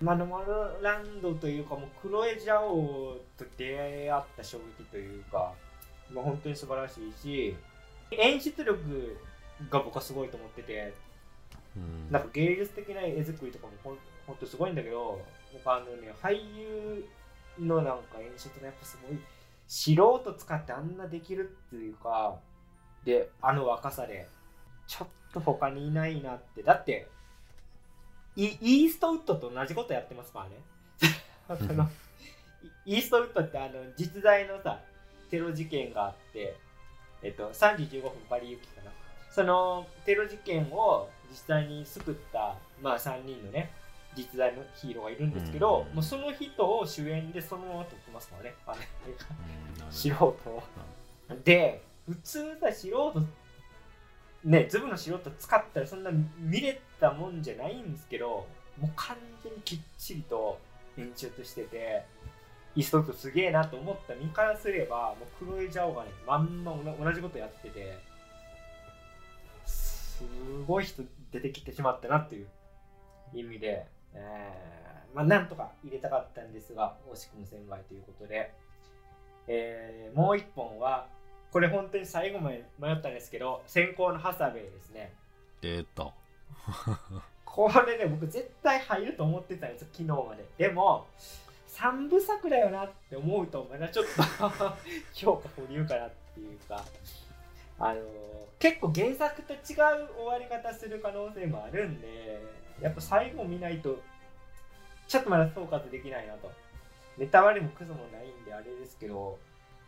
[0.00, 5.52] まあ、ノマドランドというかもうクロエ・ジャオと出会った衝撃というか、
[6.12, 7.56] まあ、本当に素晴らしいし
[8.12, 9.18] 演出力
[9.68, 10.92] が僕はすごいと思っててだ、
[11.76, 12.12] うん。
[12.12, 15.20] なんか芸術的な絵作りとかもほんほんとすごいんだけど
[15.52, 17.04] 僕あのね俳優
[17.58, 19.18] のなんか演出がやっぱすごい
[19.66, 22.36] 素人使ってあんなできるっていうか
[23.04, 24.28] であの若さで
[24.86, 26.62] ちょっと他にいないなって。
[26.62, 27.08] だって
[28.38, 30.46] イイーストウッドと同じことやってますか
[31.50, 31.66] らね。
[31.66, 31.90] その
[32.86, 34.78] イイーストウッドってあの実在のさ
[35.28, 36.56] テロ事件があって
[37.22, 38.92] えっと3時15分パリ行きかな。
[39.32, 43.72] そのテロ事件を実際に救った、まあ、3人のね
[44.16, 45.96] 実在のヒーローがいるんですけど、うん。
[45.96, 48.54] もうその人を主演でそのまま撮ってますからね。
[48.66, 48.76] あ
[49.84, 50.62] の素ほ人を。
[51.44, 53.26] で普通さ素人
[54.44, 58.46] ねズブの素人使ったらそんな見れたもんじゃないんですけど
[58.80, 60.58] もう完全にきっちりと
[60.96, 62.04] 演出してて
[62.76, 67.98] イーストウッドすげえなと思った身からすればもうクロエ・ジャオがねまんま同じことやってて
[69.66, 70.24] す
[70.66, 72.46] ごい人出てきてしまったなっていう
[73.34, 78.52] 意味で、えーまあ、なんとか入れたかったんですが惜しくも1000倍ということで、
[79.46, 81.06] えーもう一本は
[81.52, 85.12] これ本当に最後まで迷ったんですけど先行のハサベイですね。
[85.60, 86.12] 出た。
[87.44, 90.44] これね僕絶対入ると思ってたんですよ昨日まで。
[90.58, 91.06] でも
[91.68, 94.22] 3部作だよなって思うとまだちょっと。
[95.12, 96.84] 評価保留かなっていうか。
[97.80, 98.00] あの
[98.58, 99.76] 結構原作と違う終
[100.26, 102.42] わり方する可能性もあるんで
[102.80, 104.00] やっぱ最後見ないと
[105.06, 106.50] ちょっとまだ総括できないなと。
[107.16, 109.38] ネタバレもクソもないんであれですけど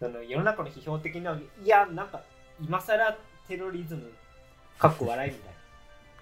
[0.01, 2.23] その世の中の批評的ないやなんか
[2.61, 3.17] 今更
[3.47, 4.13] テロリズム
[4.79, 5.60] かっこ笑いみたいな。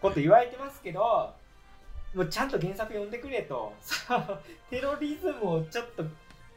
[0.00, 1.34] こと言われてますけど
[2.14, 3.72] もうちゃんと原作読んでくれと。
[4.70, 6.04] テロリズムをちょっと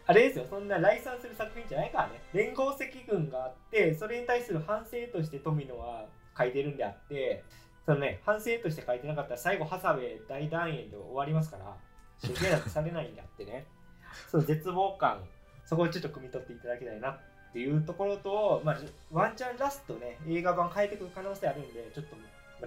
[0.08, 0.46] あれですよ。
[0.50, 2.22] そんな来賛する作品じゃないからね。
[2.34, 6.06] 連合赤軍があってそれに対する反省として富野は
[6.38, 7.44] 書いてるんであって
[7.86, 11.76] そのね反省として書いてなかったら最後ハサウェイ大団円で終わりますから
[12.22, 13.66] 処刑なんてされないんであってね。
[14.30, 15.24] その絶望感
[15.66, 17.20] そこをちょっと汲み取っていただきたいなっ
[17.54, 18.78] ていうところと、まあ、
[19.12, 22.16] ワンチャンラストね映画版変えてくる可能性あるんでちょっと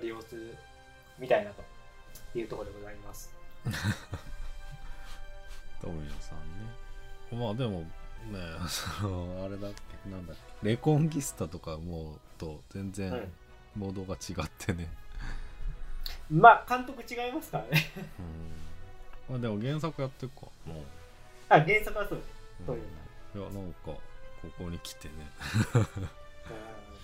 [0.01, 0.57] 利用する
[1.19, 1.63] みたいなと
[2.39, 3.33] いうところでございます。
[5.81, 6.45] 富野さんね。
[7.33, 7.89] まあでもね
[8.69, 9.73] そのあれだっ
[10.05, 13.33] けなんだっけレコンギスタとかもうと全然うん。
[13.77, 14.89] モードが違ってね。
[16.31, 17.83] まあ監督違いますからね。
[19.29, 19.35] うん。
[19.35, 20.43] まあでも原作やってるか。
[20.65, 20.85] もう、
[21.49, 22.19] あ原作はそう。
[22.19, 22.29] です
[22.61, 22.67] うん。
[22.67, 22.83] そういう
[23.37, 24.01] いやなんかこ
[24.59, 25.15] こに来てね。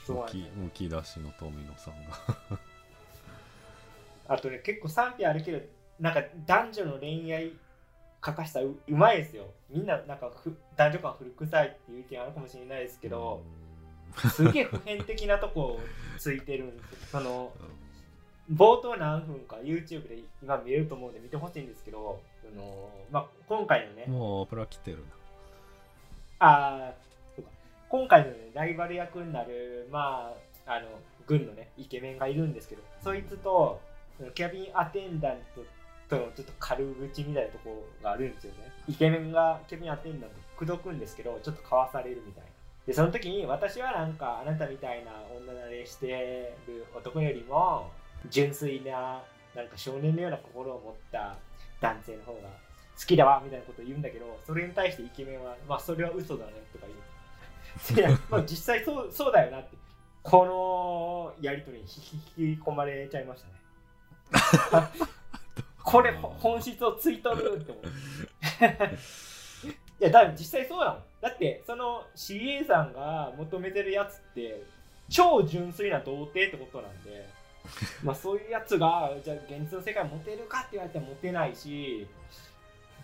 [0.09, 2.59] むきむき出しの富野さんが
[4.30, 5.58] あとね結構賛否あるけど
[5.98, 7.52] なんか男女の恋愛
[8.24, 9.46] 書かしたらううまいですよ。
[9.68, 13.42] みんななんかふ男女間古臭いっていう意見あるかもしれないですけど、
[14.34, 15.80] すげえ普遍的なとこ
[16.18, 16.98] ついてるんですよ。
[17.10, 17.52] その
[18.48, 18.56] うん。
[18.56, 25.02] 冒頭何分か YouTube で今見れると思うんで見てほしいんですけどその、まあ、今回のねもうプラ来てるな。
[26.40, 27.50] あーそうか。
[27.88, 30.32] 今回の、ね、ライバル役になる、ま
[30.66, 30.88] あ、あの
[31.26, 33.80] 軍の、ね、イケメンがいるんですけどそいつと
[34.34, 35.64] キャビンアテンダント
[36.08, 38.72] とのちょっと軽口みたいなところがあるんですよね。
[38.88, 42.50] イケメンがキャビンアテンダント口説くんですけどちょっとかわされるみたいな。
[42.86, 47.90] でその時に私はなんかあなたみたいな女慣れしてる男よりも
[48.28, 49.22] 純粋な
[49.54, 51.36] なんか少年のような心を持った
[51.80, 52.48] 男性の方が
[52.98, 56.86] 好きだわみたいなことを言うんだけどそれに対してイケメンはまあそれは嘘だねとか
[57.94, 58.10] 言う。
[58.10, 59.76] いやまあ実際そうそうだよなって
[60.22, 61.84] このやりとりに
[62.36, 63.59] 引き込まれちゃいましたね。
[65.82, 68.96] これほ本質をついとるって思って
[70.00, 71.02] いやだ実際そうだもん。
[71.20, 74.62] だってその CA さんが求めてるやつって
[75.08, 77.28] 超純粋な童貞ってことなんで
[78.02, 82.06] まあそういうやつがじゃあ現実の世界モテるかって言われたらモテないし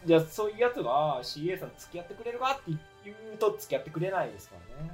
[0.05, 2.73] じゃあそういうやつが CA さん付き合ってくれるかって
[3.05, 4.93] 言うと付き合ってくれないですからね。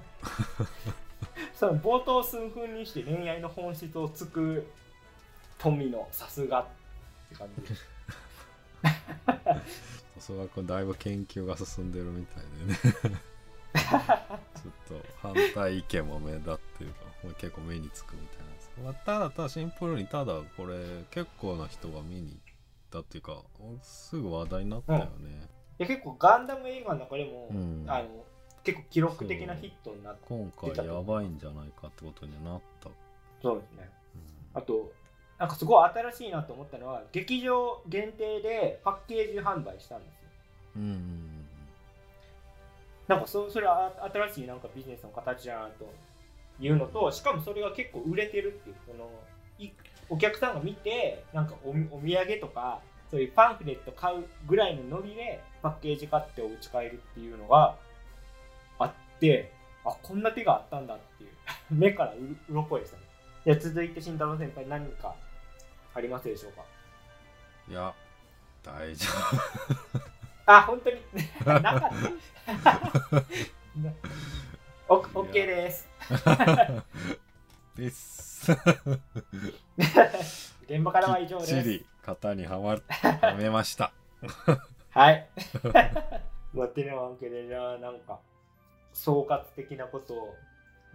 [1.54, 4.66] その冒頭数分にして恋愛の本質をつく
[5.62, 6.66] 富のさすがっ
[7.28, 7.68] て感じ。
[7.68, 7.86] です
[10.18, 12.78] そがくんだいぶ研究が進んでるみたいでね。
[13.74, 18.42] ちょっと反対意見も目立ってるからもう結構目につくみたいな。
[18.52, 22.38] んですけど、まあ、ただただシンプルにただこれ結構な人が見に行っ
[22.90, 23.42] たっていうか
[23.82, 25.48] すぐ話題になったよね、
[25.78, 27.84] いや結構ガンダム映画の中でも、うん。
[27.88, 28.08] あの
[28.64, 32.90] 結構記録的なヒットになって今回やばいんじゃないかってことになった、
[33.42, 33.90] そうですね。
[34.54, 34.60] うん。
[34.60, 34.92] あと
[35.43, 40.28] なんかすごい新しいなと思ったのは劇場限定でパッケージ販売したんですよ。
[40.76, 41.28] うんうん
[43.09, 45.93] なんかそそれはあ新しいなんかビジネスの形だなと
[46.61, 49.11] いうのとしかもそれが結構売れてるっていうその
[49.59, 49.72] い
[50.09, 52.80] お客さんが見てなんかおお土産とか
[53.11, 57.74] そういうパンフレット買うぐらいのノリでパッケージ買ってお家帰るっていうのが
[58.78, 59.51] あって
[59.84, 61.30] あこんな手があったんだっていう。
[61.74, 62.18] 目からう
[62.49, 63.03] ろ鱗でしたね。
[63.45, 65.16] じゃあ続いて慎太郎先輩何か
[65.95, 66.62] ありますでしょうか？
[67.68, 67.95] いや
[68.62, 69.09] 大丈
[70.47, 71.01] あ本当に？
[71.45, 71.80] なかっ
[72.64, 73.22] た。
[74.95, 75.88] お OK です。
[76.11, 78.45] 夫です。
[78.47, 78.53] す
[80.68, 83.93] 現場からは以上きっですちり型にはまるはめました。
[84.90, 85.28] はい。
[86.53, 88.18] まあ、てなわけでな、なんか、
[88.93, 90.36] 総括的なこと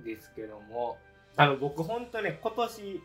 [0.04, 0.98] ですけども、
[1.36, 3.02] あの、僕、ほんとね、今年、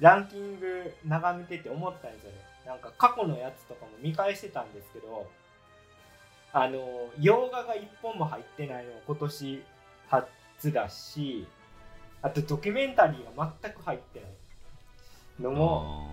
[0.00, 2.38] ランキング眺めてて思ったんですよね。
[2.66, 5.28] なんか、過去のやつとかも見返してたんですけど、
[6.52, 9.62] あの、洋画が一本も入ってないのは今年
[10.08, 11.46] 初だし、
[12.22, 14.30] あとドキュメンタリーが全く入ってない
[15.42, 16.08] のも、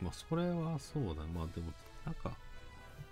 [0.00, 1.72] まあそれはそうだまあでも
[2.06, 2.30] なんか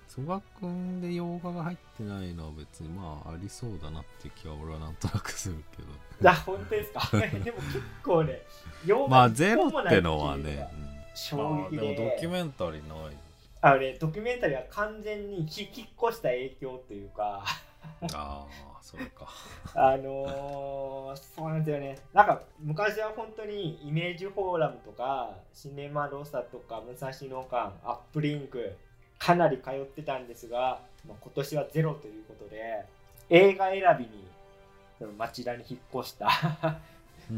[0.08, 5.82] 曽我君で洋画が入ってないのは別にまあありそうだなって気は俺はなんとなくするけ
[6.22, 6.30] ど。
[6.30, 7.00] あ、本当ですか？
[7.20, 8.42] でも結構ね、
[8.86, 10.66] 洋画まあゼロってのはね、
[11.14, 11.82] 衝うん、あ撃で。
[11.82, 13.16] ーでもドキュメンタリーない。
[13.60, 18.46] あのね、ドキュメンタリーは完全に引き越した影響というか、ああ
[18.80, 19.28] それか。
[19.74, 21.98] あのー、そうなんですよね。
[22.14, 28.76] なんか昔は本当にイメージフォーラムとか、シネマロサとか、武蔵野館、アップリンク、
[29.18, 32.84] かなり通ってたんですが、まあ、今年はゼロということで、
[33.30, 36.28] 映画選びに町田に引っ越した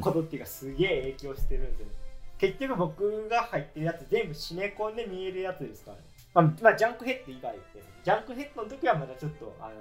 [0.01, 1.93] ことっていうかすげえ影響してるんですよね。
[2.39, 6.03] 結局僕が入ってるやつ全部シネコンで見えるやつですからね。
[6.33, 7.89] まあ、まあ、ジャンクヘッド以外です。
[8.05, 9.75] ジャンクヘッドの時はまだちょっと、あの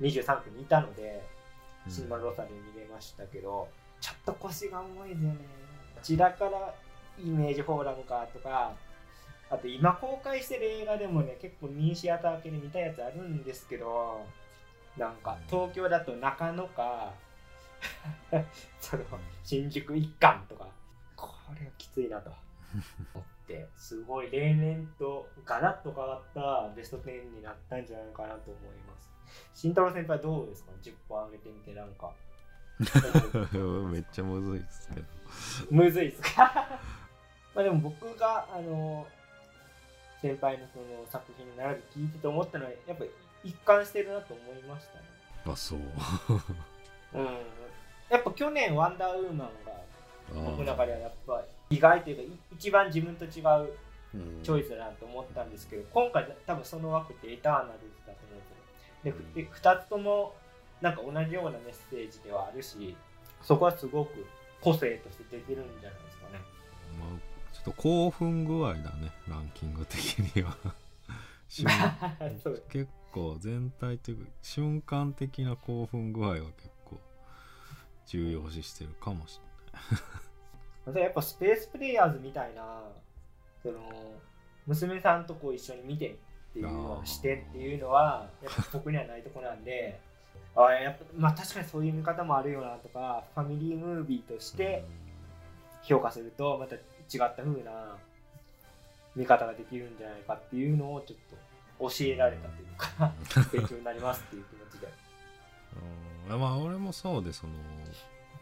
[0.00, 1.34] ー、23区にいたので、うん
[1.90, 3.68] シネマロサで見れましたけど、
[4.00, 5.36] ちょっと腰が重いですよね。
[5.94, 6.74] こちらから
[7.22, 8.72] イメージフォーラムかとか、
[9.54, 14.24] あと今公開してる映画でもね、結構ミニシアター系で見たやつあるんですけど、
[14.96, 17.12] なんか東京だと中野か、
[18.80, 19.04] その
[19.42, 20.68] 新宿一貫とか、
[21.16, 21.28] こ
[21.58, 22.30] れがきついなと
[23.14, 29.10] 思って、すごい例年とガラッと変わったベスト10になったんじゃないかなと思います。
[29.54, 32.10] 慎太郎先輩どうですか ?10 本上げてみてなんか。
[33.90, 35.06] めっちゃむずいですけど
[35.70, 36.52] むずいっすか？
[37.54, 39.06] まあでも僕があの
[40.24, 43.04] 先輩のその作品に並び聞いてて思ったのはやっぱ
[43.44, 45.04] 一貫してるなと思いましたね。
[45.44, 47.28] あそううん。
[48.08, 53.76] やっぱ去年ワンダーウーマンが僕の中ではやっぱ意外というかい一番自分と違う
[54.14, 59.04] うんチョイスだなと思ったんですけど、今回多分その枠ってエターナルズだと思うんですよ。
[59.04, 60.32] で、ふで2つとも
[60.80, 62.96] なんか同じようなメッセージではあるし、
[63.42, 64.24] そこはすごく
[64.62, 66.40] 個性として出てるんじゃないですかね。
[66.98, 67.33] まあ、
[67.64, 70.56] ちょっと興奮具合だねランキング的には。
[72.68, 76.52] 結構全体的瞬間的な興奮具合は結
[76.84, 76.98] 構
[78.06, 79.40] 重要視してるかもし
[80.84, 82.82] また やっぱスペースプレイヤーズみたいな
[83.62, 83.78] その
[84.66, 86.16] 娘さんとこう一緒に見てっ
[86.54, 90.00] ていうような視点っていうのはやっぱ僕にはないとこなんで
[90.56, 94.88] あやっぱまあ確かにそういう見方もあるよなとかファミリームービーとしれないて
[95.82, 96.76] 評価するとまた
[97.12, 97.96] 違った風な
[99.16, 103.12] 見方ができるんじゃないかっていうのをちょっと教えられたというか
[103.52, 104.88] 勉強になりますっていう気持ちで。
[106.30, 106.40] うん。
[106.40, 107.52] まあ俺もそうでその、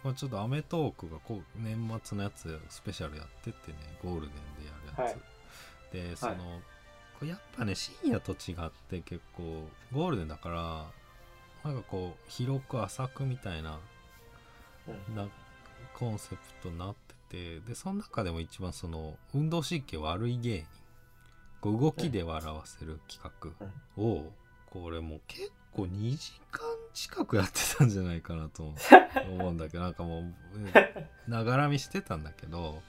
[0.05, 4.31] まあ、ちょっと『アメトーーク』がこう年末のやつスペシャルやっててねゴールデン
[4.63, 5.19] でやるやつ、はい。
[6.11, 6.35] でその、
[7.19, 13.79] これやっぱね深夜と違って結構ゴールデンだからなんかこう広く浅くみたいな
[14.89, 15.17] うん。
[15.17, 15.29] な
[15.95, 20.67] コンセプトになっててでその中でも一番その運動神経悪い芸人
[21.63, 23.33] こう動きで笑わせる企
[23.97, 24.31] 画を
[24.71, 26.61] これもう結構2時間
[26.93, 28.75] 近くやってたんじゃないかなと
[29.31, 32.83] 思うんだけど なんかもうながらみしてたんだけど、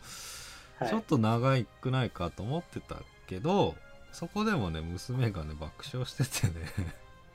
[0.80, 0.90] はい。
[0.90, 3.76] ちょっと長いくないかと思ってたけど
[4.12, 6.54] そこでもね娘がね爆笑しててね。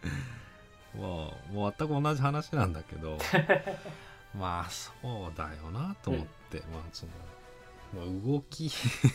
[0.95, 1.07] まあ
[1.53, 3.19] もう全く同じ話なんだけど
[4.35, 7.13] まあそうだよなと思って、まあその、
[7.95, 8.71] まあ、動き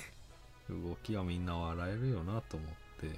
[0.70, 3.09] 動きはみんな笑えるよなと思って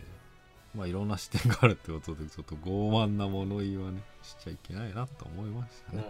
[0.74, 6.06] まあいろんな視点があるってことでちょっと傲慢な物言いはねしちゃいけないなと思いましたね。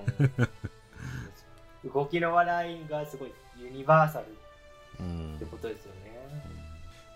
[1.83, 1.91] うん。
[1.91, 4.25] 動きの笑いがすごいユニバーサル
[4.99, 5.35] うん。
[5.35, 6.15] ってことですよね。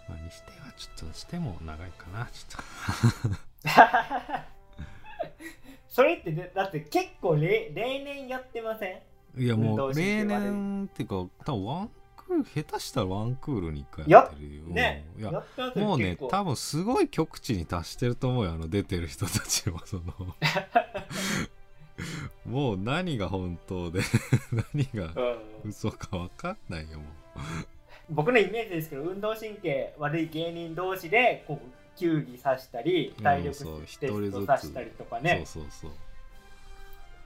[0.08, 4.44] まあ、にしてはちょっとしても長いかなちょっ
[6.00, 9.00] それってねだって結構例例年やってません？
[9.36, 14.64] といやもう例年っていうか多分ワンクール下手したらワンクールに1回やってるよ。
[14.68, 15.30] ねや
[15.76, 20.04] もうね多分すごい極致に達してると思うよあの出てる人たちもその。
[22.46, 24.00] もう何が本当で
[24.74, 25.12] 何が
[25.64, 25.70] うん。
[25.70, 27.04] 嘘か分かんないよも
[28.10, 35.44] 僕のイメージですけど運動神経悪い芸人同士でこう球技さしたりうん体力テストさしたりとかね。
[35.46, 35.92] そうそうそう。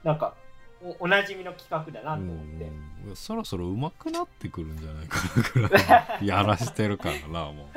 [0.02, 0.34] なんか
[0.82, 7.68] おおなじみの企画だなと思って、うんそろそろ上手くなってくるんじゃないかなぐらい やらしてるからなも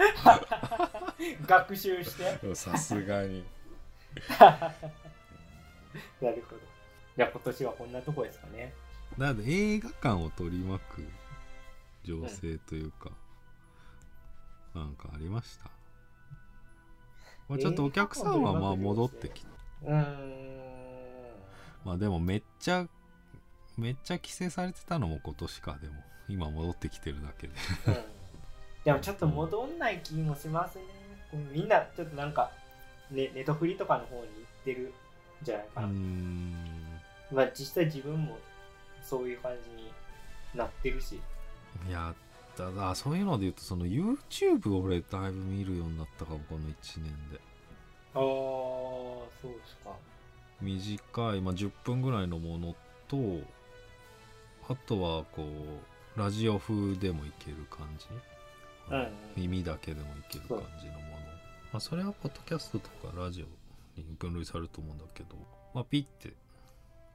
[1.45, 2.47] 学習して。
[2.47, 3.43] うさすがに。
[4.39, 6.61] なるほど。
[7.17, 8.73] じゃあ今年はこんなとこですかね。
[9.17, 11.07] だって映画館を取り巻く
[12.03, 13.11] 情勢というか、
[14.75, 15.69] なんかありました、
[17.49, 19.47] まあ、ちょっとお客さんはまあ戻ってきて。
[19.85, 20.47] うーん。
[21.85, 22.87] まあでもめっちゃ
[23.77, 25.93] めっちゃ規制されてたのも今年かでも。
[26.29, 27.53] 今戻ってきてるだけで。
[27.87, 27.95] うん。
[28.83, 30.83] でもちょっと戻んない気もしますね。
[31.51, 32.51] みんなちょっとなんか、
[33.11, 34.91] ね、ネトフリとかの方に行ってるん
[35.43, 36.53] じゃないかな、ん。
[37.31, 38.37] まあ実際自分も
[39.01, 39.91] そういう感じに
[40.53, 41.19] なってるし。
[41.87, 42.13] いや
[42.57, 47.39] ただそういうので言うとその YouTube を俺だいぶ見るようになったかもこの1年で。
[48.15, 49.91] ああそうですか。
[50.59, 52.75] 短い、まあ、10分ぐらいのもの
[53.07, 53.17] と
[54.67, 58.13] あとはこうラジオ風でもいける感じ、う
[58.95, 61.17] んうん耳だけでもいける感じのもの、
[61.73, 63.45] まあ、それはポッドキャストとかラジオ
[63.99, 65.35] に分類されると思うんだけど、
[65.75, 66.33] まあ、ピッて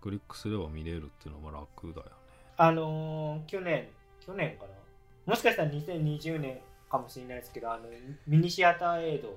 [0.01, 2.13] クリックすれば見れるっていうのは楽だよね。
[2.59, 3.89] あのー去年
[4.25, 4.82] 去年かな
[5.27, 6.59] もしかしたら2020年
[6.91, 7.85] かもしれないですけどあの
[8.27, 9.35] ミニシアターエイドの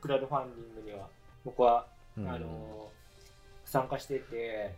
[0.00, 1.08] クラウドファンディングには
[1.44, 1.86] 僕は
[2.18, 2.98] あのー
[3.68, 4.74] 参加してて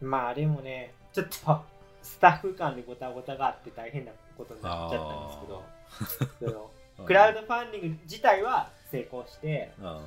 [0.00, 1.60] まああれもねちょっと
[2.02, 6.70] スタッフ間でごたごたがあって大変なことになっちゃったんですけど
[7.06, 10.00] クラウドファンディング自体は成功して、あ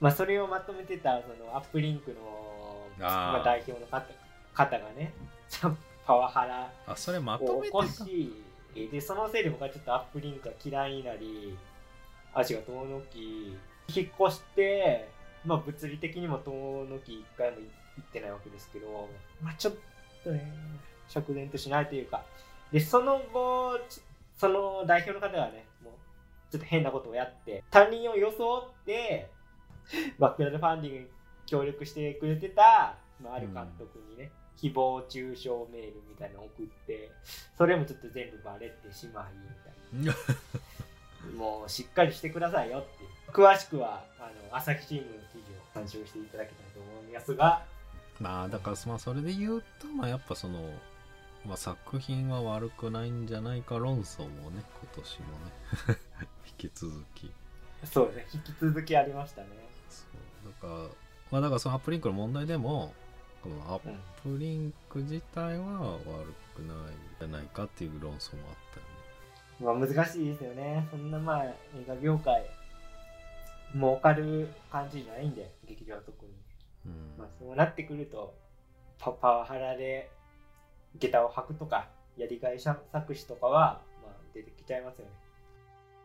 [0.00, 2.20] まあ、それをまとめてたそのアップリンクの
[2.98, 4.06] まあ、代表の方
[4.54, 5.12] 方がね
[6.06, 6.70] パワハラ
[7.44, 8.43] を起こし
[8.74, 11.56] でそのせいで僕はちょっとアップリンクが嫌いになり
[12.34, 13.56] 足が遠のき
[13.88, 15.08] 引っ越して、
[15.44, 17.62] まあ、物理的にも遠のき一回も行
[18.02, 19.08] ってないわけですけど、
[19.40, 19.74] まあ、ちょっ
[20.24, 20.52] とね
[21.08, 22.24] 釈然としないというか。
[22.72, 23.78] でその後
[24.36, 25.92] その代表の方がねもう
[26.50, 29.30] ちょっと変なことをやって他人を装って
[30.18, 31.06] バックラウドファンディングに
[31.46, 37.10] 協力してくれてた、まあ、ある監督にね、誹謗中傷メールみたいなのを送って
[37.56, 39.24] それもちょっと全部バレてしまい
[40.02, 40.14] みたいな。
[41.36, 47.64] もうしっかりしてくださいよって詳しくはあの朝日新聞の記事を参照していただきたいと思いますが。
[48.20, 50.70] まあだからまあそれで言うとまあやっぱその、
[51.44, 55.98] まあ、作品は悪くないんじゃないか論争もね今年もね
[56.60, 57.32] 引き続き。
[57.84, 58.26] そうね。
[58.32, 59.48] 引き続きありましたね。
[59.90, 60.04] そ
[60.46, 60.52] う。
[60.52, 60.88] だから
[61.30, 62.94] まあだからそのアップリンクの問題でも
[63.44, 64.36] このアッうん。
[64.38, 66.80] プリンク自体は悪くないん
[67.20, 69.78] じゃないかっていう論争もあったよね。
[69.78, 70.88] まあ難しいですよね。
[70.90, 71.54] そんなまあ映
[71.86, 72.46] 画業界
[73.74, 76.32] 儲かる感じじゃないんで劇場は特に。
[76.86, 77.18] うん。
[77.18, 78.34] まあ、そうなってくると
[78.98, 80.10] パパワハラで
[80.98, 85.10] 下駄を履くとかやりがい作詞とかは、まあ、出てきちゃいますよね。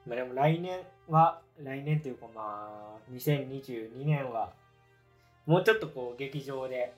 [0.05, 4.51] まあ、でも来年は来年というかまあ2022年は
[5.45, 6.93] もうちょっとこう劇場で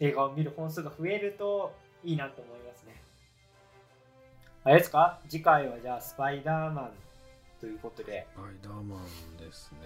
[0.00, 1.72] 映画を見る本数が増えると
[2.04, 3.00] いいなと思いますね。
[4.64, 5.18] あれですか？
[5.28, 6.90] 次回はじゃあスパイダーマン
[7.60, 8.26] ということで。
[8.34, 9.78] スパイダーマンですね。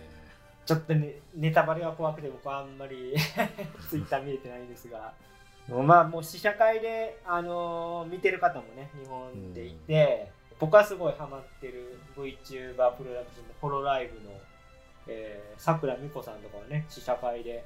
[0.66, 3.14] ちょっとね、ネタバレは怖くて僕はあんまり
[3.88, 5.12] ツイッター見れてないんですが、
[5.68, 14.30] まあもう試写会で、あのー見てる方もね、日本でいて、僕はすごいハマってる VTuber プロダクションのホロライブの
[15.08, 17.64] えーさくらみこさんとかはね、試写会で、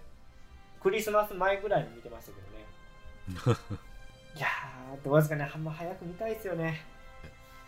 [0.84, 3.58] クリスマス前ぐらいに見てましたけどね。
[4.36, 6.84] いやー、どうですかね、あんま早く見たいですよね。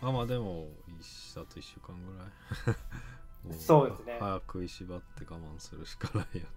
[0.02, 0.68] あまあでも
[1.00, 2.76] 一あと1週間ぐらい。
[3.48, 4.18] もそうですね。
[4.20, 6.48] 早く食いしばって我慢するしかないよね。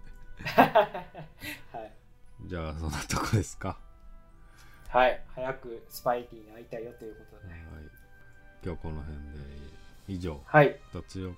[1.72, 1.92] はい。
[2.42, 3.78] じゃあそんなとこですか？
[4.88, 7.52] はい、早くスパイキーに会いたいよということで。
[7.54, 7.62] はい。
[8.62, 9.22] 今日この辺で
[10.08, 10.42] 以上。
[10.44, 11.36] はい、脱力。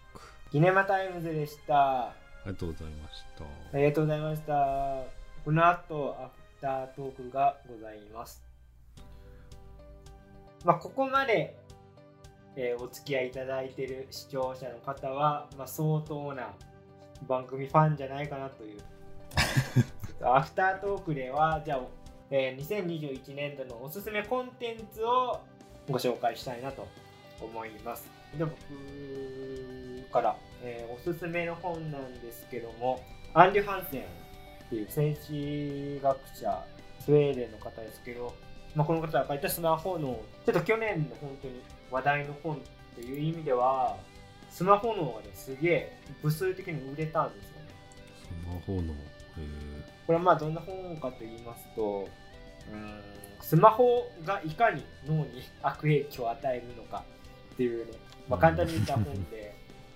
[0.51, 2.13] ギネマタイムズでした。
[2.45, 5.23] ありがとうございましたありがとうございました。
[5.45, 8.43] この後、アフタートークがございます。
[10.65, 11.57] まあ、ここまで、
[12.57, 16.51] えーお付き合いいただいている視聴者の方は、まあ、相当な
[17.29, 18.81] 番組ファンじゃないかなという。
[20.27, 21.81] アフタートークでは、じゃあ、
[22.31, 25.41] えー2021年度のおすすめコンテンツを
[25.89, 26.89] ご紹介したいなと
[27.41, 28.09] 思います。
[28.37, 28.57] で僕
[30.13, 33.03] から、えーおすすめの本なんですけども、
[33.35, 34.05] アンリュ・ハンセンっ
[34.69, 36.65] ていう政治学者、
[37.01, 38.35] スウェーデンの方ですけど、
[38.75, 41.61] まあ、この方が書いたスマホの、ちょっと去年の本当に
[41.91, 42.59] 話題の本っ
[42.95, 43.97] ていう意味では、
[44.51, 47.69] スマホのがね、すげえ部数的に売れたんですよね。
[48.43, 48.95] スマホの
[49.39, 49.73] え
[50.07, 52.09] これはまあどんな本かと言いますと、
[52.73, 53.01] うん
[53.43, 57.05] スマホがいかに脳に悪影響を与えるのか
[57.55, 57.93] っていうね、
[58.29, 59.53] まあ、簡単に言った本で、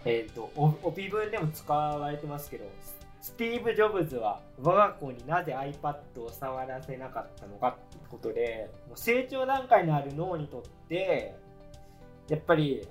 [0.07, 2.65] えっと、お帯文でも使われてますけど、
[3.21, 11.35] スティーブ・ジョブズは我が子になぜ iPad を触らせなかったのかっていうことで、もう成長段階のある脳にとって、
[12.29, 12.87] やっぱり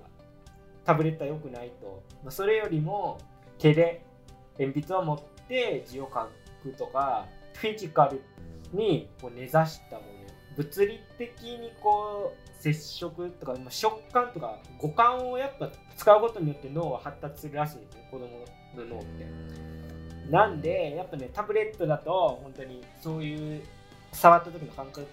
[0.84, 2.04] タブレットは良くないと。
[2.22, 3.18] まあ、それよりも
[3.60, 4.06] 手で
[4.60, 6.28] 鉛筆を持って字を書
[6.70, 8.22] くとか、フィジカル
[8.74, 10.15] に根ざしたもの
[10.58, 18.28] 物理的にこう接触とかまあ食感とか五感をやっぱ使うことによって脳は発達するらしいんですね子供
[18.76, 19.26] の脳って。
[20.30, 23.62] なんでやっぱねタブレットだと本当にそういう
[24.12, 25.06] 触った時の感覚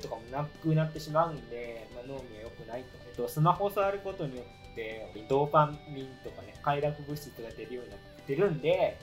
[0.00, 8.98] とかもなくなってしまうんで、まあ、脳には良くないと、えっと、スマホを触ることによってドーパミンとかね快楽物質が出るようになってるんで、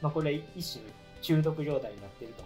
[0.00, 0.84] まあ、これは一種
[1.20, 2.42] 中毒状態になってると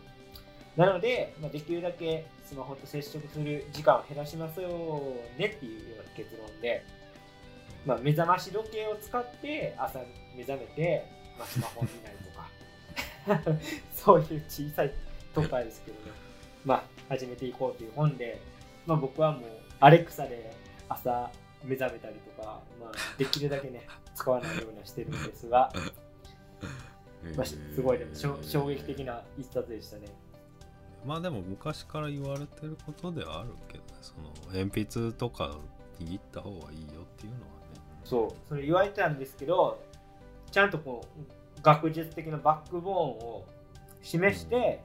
[0.76, 4.68] なので、まあ、できるだけスマホと接触する時間を減らしますよ
[5.38, 6.84] ねっていうような結論で、
[7.86, 10.00] まあ、目覚まし時計を使って朝
[10.36, 11.06] 目覚めて、
[11.38, 13.58] まあ、スマホを見ないとか
[13.94, 14.92] そういう小さい
[15.34, 16.12] とかですけどね、
[16.64, 18.38] まあ、始めていこうという本で、
[18.86, 19.42] まあ、僕はもう
[19.80, 20.52] アレクサで
[20.88, 21.30] 朝
[21.64, 25.72] 目覚めたりとか、まあ、できるだけね使わないようにしてるんですが、
[27.34, 30.08] まあ、すごいでも衝衝撃的な一冊でしたね。
[31.06, 35.56] まあでも昔から言われてることではあるけどねその鉛筆とか
[36.00, 39.80] 握った方がいいよっていうのはねそうそれ言われてたんですけど
[40.50, 43.44] ちゃんとこう学術的なバックボーンを
[44.02, 44.80] 示して、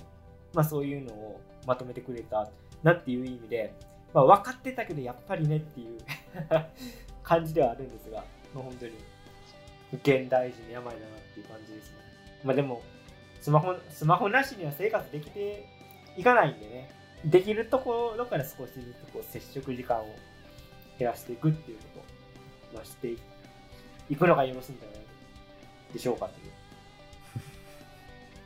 [0.53, 2.49] まあ、そういうのをまとめてくれた
[2.84, 3.73] なっていう意味で、
[4.14, 5.99] まあ、分かってたけどやっぱりねっていう
[7.23, 8.23] 感じではあるんですが、
[8.53, 8.93] まあ、本当に
[9.93, 11.98] 現代人の病だなっていう感じですね。
[12.43, 12.81] まあ、でも
[13.39, 15.68] スマホスマホなしには生活できて
[16.17, 16.91] いかないんでね。
[17.25, 20.15] できるところから少しずつこう接触時間を
[20.97, 22.03] 減らしていくっていうことを、
[22.75, 23.17] まあ、してい
[24.15, 24.27] く。
[24.27, 24.99] のがよろしいんじゃない
[25.93, 26.51] でしょうかという。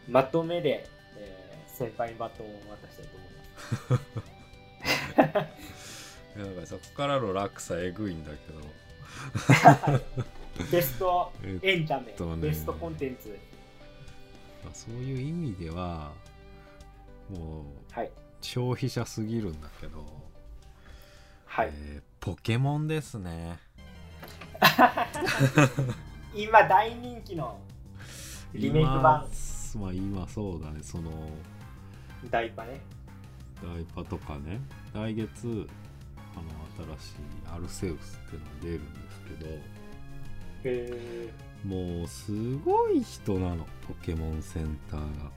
[0.08, 0.88] まとめで、
[1.18, 3.28] えー先輩にバトンを渡したいと思い
[5.34, 6.18] ます。
[6.38, 8.62] いやだからそこからの落差えぐいんだけど。
[10.72, 12.48] ベストえっエンタメ、とね。
[12.48, 13.38] ベストコンテンツ。
[14.64, 16.14] まあそういう意味では
[17.30, 18.12] もうはい。
[18.42, 20.06] 消費者すぎるんだけど、
[21.46, 21.70] はい。
[21.74, 23.60] えーポケモンですね。
[26.34, 27.60] 今大人気の
[28.52, 29.28] リメイク版。
[29.76, 30.82] 今まあ今そうだね。
[30.82, 31.30] その
[32.32, 32.82] ダイパね。
[33.62, 34.60] ダイパとかね。
[34.92, 35.70] 来月
[36.36, 36.42] あ
[36.82, 37.16] の新しい
[37.54, 39.52] アルセウスっていうのが出るんですけど
[40.64, 42.00] へー。
[42.00, 43.68] もうすごい人なの。
[43.88, 45.32] ポケモンセンターが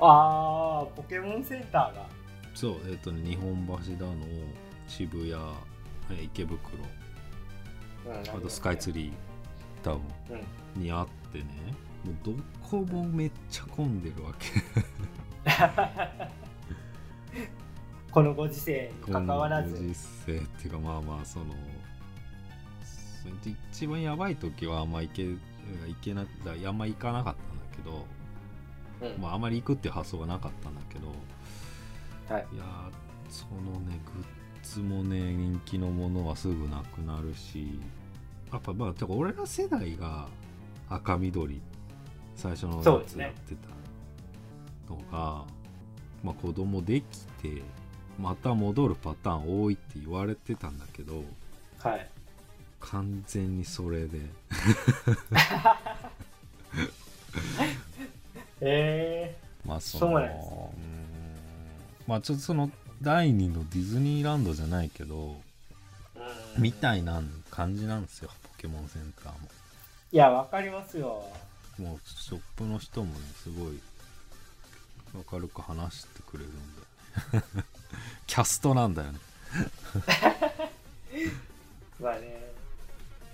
[0.00, 2.06] あー、ポケモンセンターが。
[2.54, 3.74] そうえっ、とね日本橋
[4.04, 4.16] だの
[4.88, 5.34] 渋谷
[6.10, 6.58] え池袋
[8.06, 9.12] うんあとスカイツリー
[9.84, 10.00] タウ
[10.30, 10.38] うん。
[10.80, 11.44] ンにあってね
[12.04, 12.32] もうど
[12.68, 14.50] こもめっちゃ混んでるわけ
[18.10, 19.74] このご時世に関わらず。
[19.74, 21.46] このご時世っていうかまあまあその
[23.72, 25.38] 一番やばい時はあんま行け行
[26.00, 26.28] けなだ
[26.68, 28.04] あんま行かなかったんだけど、うん
[29.18, 31.08] まああんまり行くっていう発想がなかったんだけど
[32.34, 32.46] はい。
[32.54, 32.66] いやー
[33.30, 34.24] そのねグッ
[34.62, 37.78] ズもね人気のものはすぐなくなるし
[38.52, 40.28] やっぱまあてか俺ら世代が
[40.88, 41.60] 赤緑
[42.34, 43.68] 最初のやつやってた
[44.92, 45.44] のが、
[46.24, 47.04] まあ子供でき
[47.42, 47.62] て
[48.18, 51.22] また戻るパターン多いって言われてたんだけど
[51.78, 52.10] はい。
[52.80, 54.20] 完全にそれで
[58.60, 60.30] えまあそそうのなん。
[62.06, 62.70] まあちょっとその
[63.02, 65.36] 第二のディズニーランドじゃないけど
[66.58, 69.48] みたいな感じなんですよポケモンセンターも。
[70.12, 71.24] いや、わかりますよ。
[71.78, 73.80] もうショップの人もねすごい
[75.32, 76.82] 明るく話してくれるんで。
[78.26, 79.18] キャストなんだよね。
[82.00, 82.49] まあね。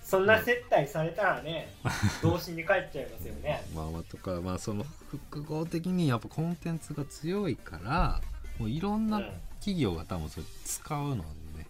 [0.07, 1.75] そんな接待されたらね、
[2.23, 3.61] 童心に帰っちゃいますよね。
[3.75, 8.21] まあまあとかまあその複合的にやっぱコンテンツが強いから
[8.61, 11.25] もういろんなうん企業が多分それ使うの
[11.55, 11.67] でね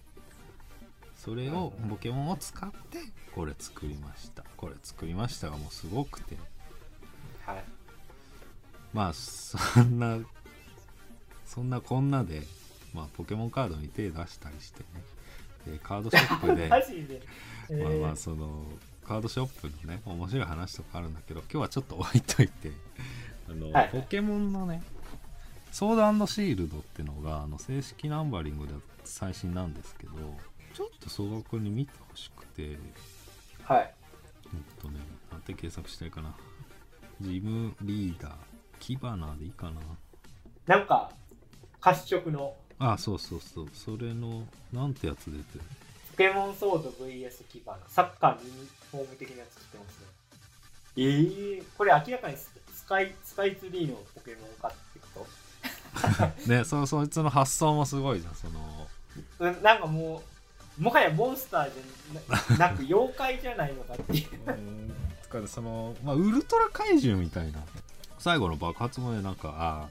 [1.17, 2.99] それをうんポケモンを使って
[3.35, 6.37] これ作りましたこれ作りましたがもうすごくて
[7.47, 7.65] はい。
[8.93, 10.19] まあそんな
[11.47, 12.43] そんなこんなで、
[12.93, 14.87] まあ、ポケモンカードに手出したりしてね
[15.73, 16.69] でカードショップで？
[17.71, 18.65] えーまあまあその
[19.07, 22.73] カードショップのね面白い話とかあるんだけど今日はちょっと置いといて
[23.49, 23.91] あの、はい。
[23.91, 24.83] ポケモンのね
[25.71, 28.73] ソードシールドってのがあの正式ナンバリングで
[29.05, 30.13] 最新なんですけど
[30.75, 31.09] ちょっと。
[31.09, 32.79] 総額に見てほしくてえっ
[33.63, 33.95] はい
[34.81, 34.99] とね
[35.31, 36.35] なんて検索したいかな。
[37.21, 38.33] ジムリーダー
[38.79, 39.81] キバナでいいかな。
[40.67, 41.11] なんか
[41.81, 42.55] 褐色の。
[42.79, 43.69] あそうそうそう。
[43.73, 45.61] それのなんてやつ出てる？
[45.61, 45.86] ポ
[46.17, 50.07] ケモンソード VS キバナサッカーミニフォーム的なやつ来てますね。
[50.97, 55.27] えー、これ明らかにススカイスカイツリーのポケモンかってこ
[56.47, 58.89] ねそそいつの発想もすごいじゃんその。
[59.63, 60.23] なんかも
[60.79, 64.51] うもはやモンスターじゃななく妖怪じゃないのかっていう。
[64.51, 67.59] うんつかねその、まあ、ウルトラ怪獣みたいな
[68.19, 69.89] 最後の爆発もねなんかあ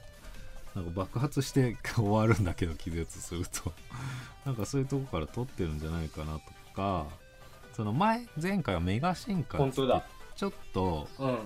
[0.74, 3.72] ーなんか爆発して終わるんだけど気絶すると
[4.46, 6.40] なんかそういうとこから撮ってるんじゃないかなと
[6.74, 7.06] か
[7.74, 10.06] その前前回はメガ進化っつって本当だ。
[10.36, 11.38] ちょっとうん。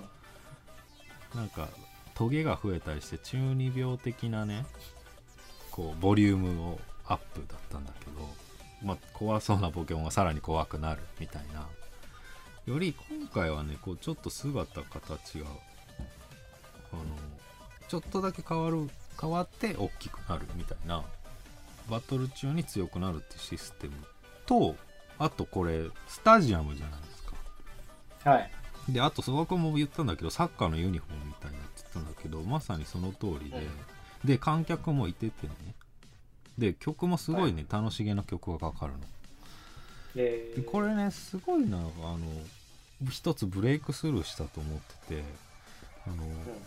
[1.34, 1.68] なんか
[2.14, 4.66] トゲが増えたりして中二病的なね
[5.70, 8.28] こうボリュームをアップだったんだけど、
[8.82, 11.66] まあ、怖そうなポケモンがさらに怖くなるみたいな。
[12.66, 15.46] より今回はねこうちょっと姿形が
[16.92, 17.02] あの
[17.88, 21.02] ちょっとだけ変わる変わって大きくなるみたいな
[21.90, 23.92] バトル中に強くなるっていうシステム
[24.46, 24.76] と
[25.18, 27.24] あとこれスタジアムじゃないです
[28.24, 28.30] か。
[28.30, 28.50] はい。
[28.88, 33.66] であと曽我君も言ったんだけどサッカーのユニフォームみたいなって言ったんだけどまさにその通りで、
[34.24, 35.52] で観客もいててね。
[36.58, 38.98] で曲もすごいね、楽しげな曲がかかるの。
[40.16, 42.18] えー、でこれねすごいなあの
[43.08, 45.24] 一つブレイクスルーしたと思ってて
[46.06, 46.16] あの、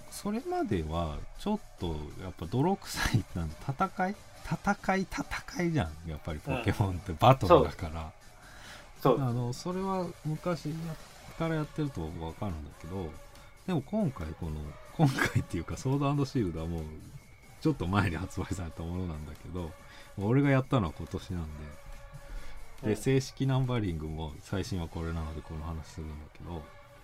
[0.10, 1.88] それまではちょっと
[2.22, 8.12] やっぱ泥臭いなん戦い戦い戦いじゃんやっぱりポケモンってバトルだから、
[9.02, 9.22] そう。
[9.22, 10.70] あのそれは昔
[11.38, 13.10] からやってると分かるんだけど
[13.68, 14.58] でも今回この
[14.96, 16.84] 今回っていうかソードシールドはもう
[17.62, 19.72] ちょっと前に発売されたものなんだけど
[20.18, 21.50] 俺がやったのは今年なんで。
[22.84, 22.96] で、うん。
[22.96, 26.62] 正式ナンバリングも最新はこれなのでこの話するんだけど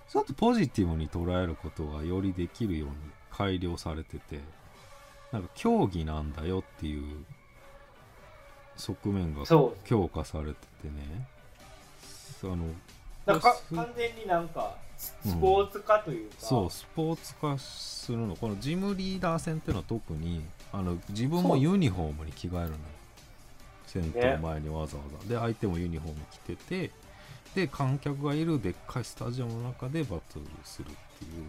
[0.09, 2.95] ちょっとポジティブに捉えることがよりできるように
[3.31, 4.39] 改良されてて
[5.31, 7.25] なんか競技なんだよっていう
[8.77, 9.43] 側面が
[9.85, 11.27] 強化されててね。
[12.43, 12.57] あの
[13.25, 18.35] なんかす完全になんかススポーツ化というか、そうスポーツ化するの。
[18.35, 20.41] このジムリーダー戦っていうのは特に
[20.71, 22.79] あの自分もユニフォームに着替えるのよ。
[23.85, 26.91] 戦闘前にわざわざ、で相手もユニフォーム着てて
[27.55, 31.45] で観客がいるでっかいスタジアムの中でバトルするっていう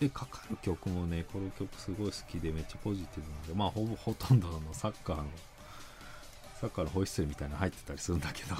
[0.00, 5.24] でかかる曲もねこの曲すごい好きでめっちゃポジティブなんでまあほぼほとんどあのサッカーの
[6.58, 8.54] サッカーのホイッスルみたいなの入ってたりするんだけど、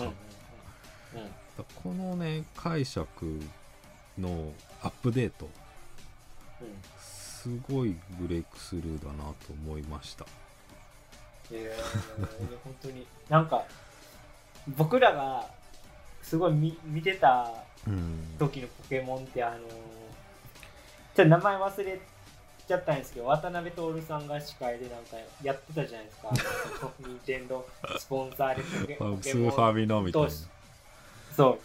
[1.83, 3.41] このね解釈
[4.19, 4.53] の
[4.83, 5.49] アップデート
[6.61, 6.69] うん。
[6.99, 10.27] すごいブレイクスルーだなと思いました。
[11.51, 13.07] えー、本当に。
[13.31, 13.65] なんか
[14.77, 15.47] 僕らが
[16.23, 17.51] すごい見見てた
[17.87, 18.37] うん。
[18.39, 19.61] 時のポケモンってあのー
[21.15, 22.01] ちょっと名前忘れ
[22.67, 26.31] ちゃったんですけど渡辺徹さんが司会でなんかやってたじゃないですか。
[27.01, 27.67] 任天堂
[27.99, 30.29] スポンサーでスーファミのみたいな。
[31.37, 31.59] そ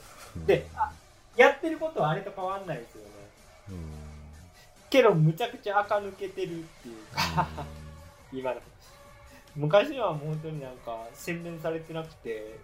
[0.43, 0.47] う。
[0.47, 0.91] であ
[1.37, 3.09] やってることはあれと変わんないですよね。
[3.69, 3.77] うん。
[4.89, 7.47] けどむちゃくちゃ垢抜けてるっていうか。
[8.33, 8.61] 今の。
[9.55, 12.57] 昔はもう本当になんか洗練されてなくて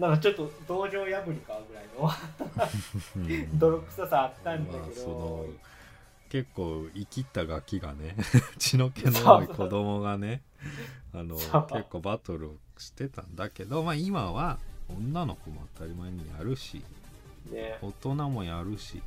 [0.00, 2.10] なんかちょっと道場破りかぐらいの。
[3.16, 3.18] う
[3.54, 5.46] ん泥臭さあったんだまあけど、その
[6.30, 8.16] 結構生きったガキがね
[8.58, 10.42] 血の気の多い子供がね
[11.12, 11.50] あの結
[11.90, 14.58] 構バトルをしてたんだけど、まあ、今は
[14.88, 16.82] 女の子も当たり前にやるし
[17.50, 19.02] ね、大人もやるし。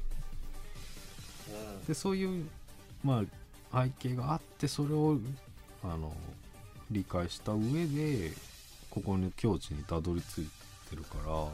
[1.50, 1.86] うん。
[1.86, 2.48] でそういう、
[3.04, 3.24] ま
[3.72, 5.18] あ、背景があってそれを
[5.84, 6.16] あの
[6.92, 8.32] 理解した上で
[8.90, 10.50] ここの境地にたどり着い
[10.94, 11.48] てるから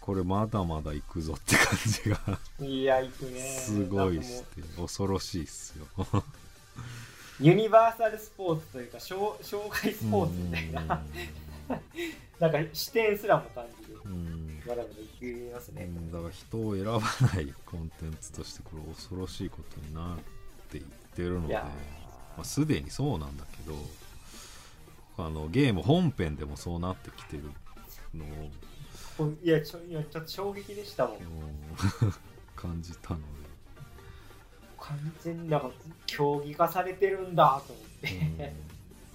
[0.00, 3.40] これまだまだ行くぞって感じがいや、行くね。
[3.40, 5.86] すごいっなんかもすね恐ろしいっすよ。
[5.96, 6.22] う
[7.40, 11.04] ユニバーサルスポーツというか、障障害スポーツみたいな、
[12.40, 14.00] なんか視点すらも感じる。
[14.66, 15.84] まだまだ行きますね。
[15.84, 16.10] うん。
[16.10, 17.00] だから人を選ば
[17.34, 20.18] ないコンテンツとしてこれ恐ろしいことになっ
[20.68, 20.84] ていっ
[21.14, 21.70] てるので、ま
[22.38, 23.76] あ、すでにそうなんだけど
[25.18, 27.44] あのゲーム本編でもそうなってきてる
[28.14, 28.28] のを
[29.18, 31.16] こいやちょいやちょっと衝撃でしたもん。
[31.16, 31.22] うん
[32.54, 33.24] 感じたので、
[34.78, 35.70] 完全になんか
[36.06, 38.52] 競技化されてるんだと思って。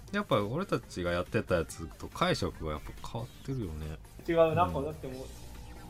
[0.10, 0.15] うん。
[0.15, 3.98] やっぱ俺たちがやってたやつと解釈がやっぱ変わってるよね。
[4.28, 5.26] 違う、なんかだってもう、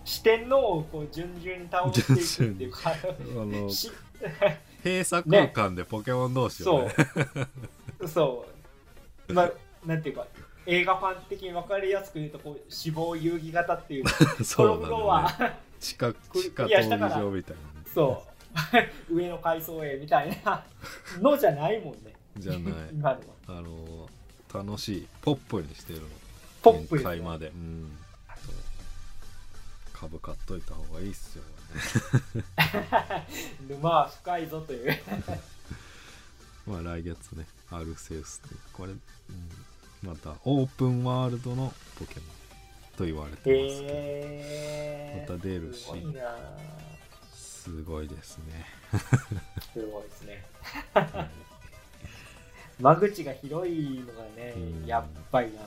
[0.06, 2.92] 四天王をこう順々に倒していくっていうか。
[2.92, 2.96] あ
[4.84, 6.96] 閉鎖空間でポケモン同士をそね
[8.00, 8.46] うそ
[9.30, 9.52] うまあ
[9.88, 10.28] なんていうか
[10.66, 14.10] 映画ファン的に分かりやすく言うとこう死亡遊戯型っていうこ
[14.44, 15.06] そうなんのね。
[15.10, 17.88] ア地下クリ地下闘技場みたいなね。
[17.94, 18.24] そ
[19.10, 19.14] う。
[19.16, 20.64] 上の階層へみたいな。
[21.22, 22.14] のじゃないもんね。
[22.38, 22.62] じゃない。
[22.92, 23.60] 今のは。
[23.60, 24.10] あの
[24.54, 25.08] 楽しい。
[25.22, 26.08] ポップにしてるの。
[26.62, 27.16] ポップですね。
[27.16, 27.48] 限界まで。
[27.48, 27.98] うん。
[29.94, 31.44] 株買っといた方がいいっすよ
[33.68, 34.96] 沼は深いぞという。
[36.68, 37.48] まあ来月ね。
[37.72, 39.00] アルセウスってこれ、うん、
[40.04, 45.88] またオープンワールドのポケモンと言われてますけど、へえまた出るし。
[47.34, 48.66] すごいですね、
[49.74, 50.46] すごいですね。
[52.80, 54.86] 間口が広いのがねうん。
[54.86, 55.62] やっぱりな。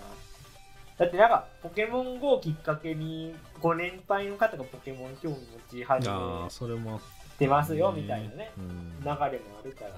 [0.97, 6.15] だってなんかポケモン GO をきっかけにご年配の方がポケモン興味持ち始め
[6.51, 7.01] それも
[7.39, 8.53] てますよみたいなね。
[8.57, 9.01] うん。
[9.01, 9.31] 流れもあ
[9.65, 9.91] るから。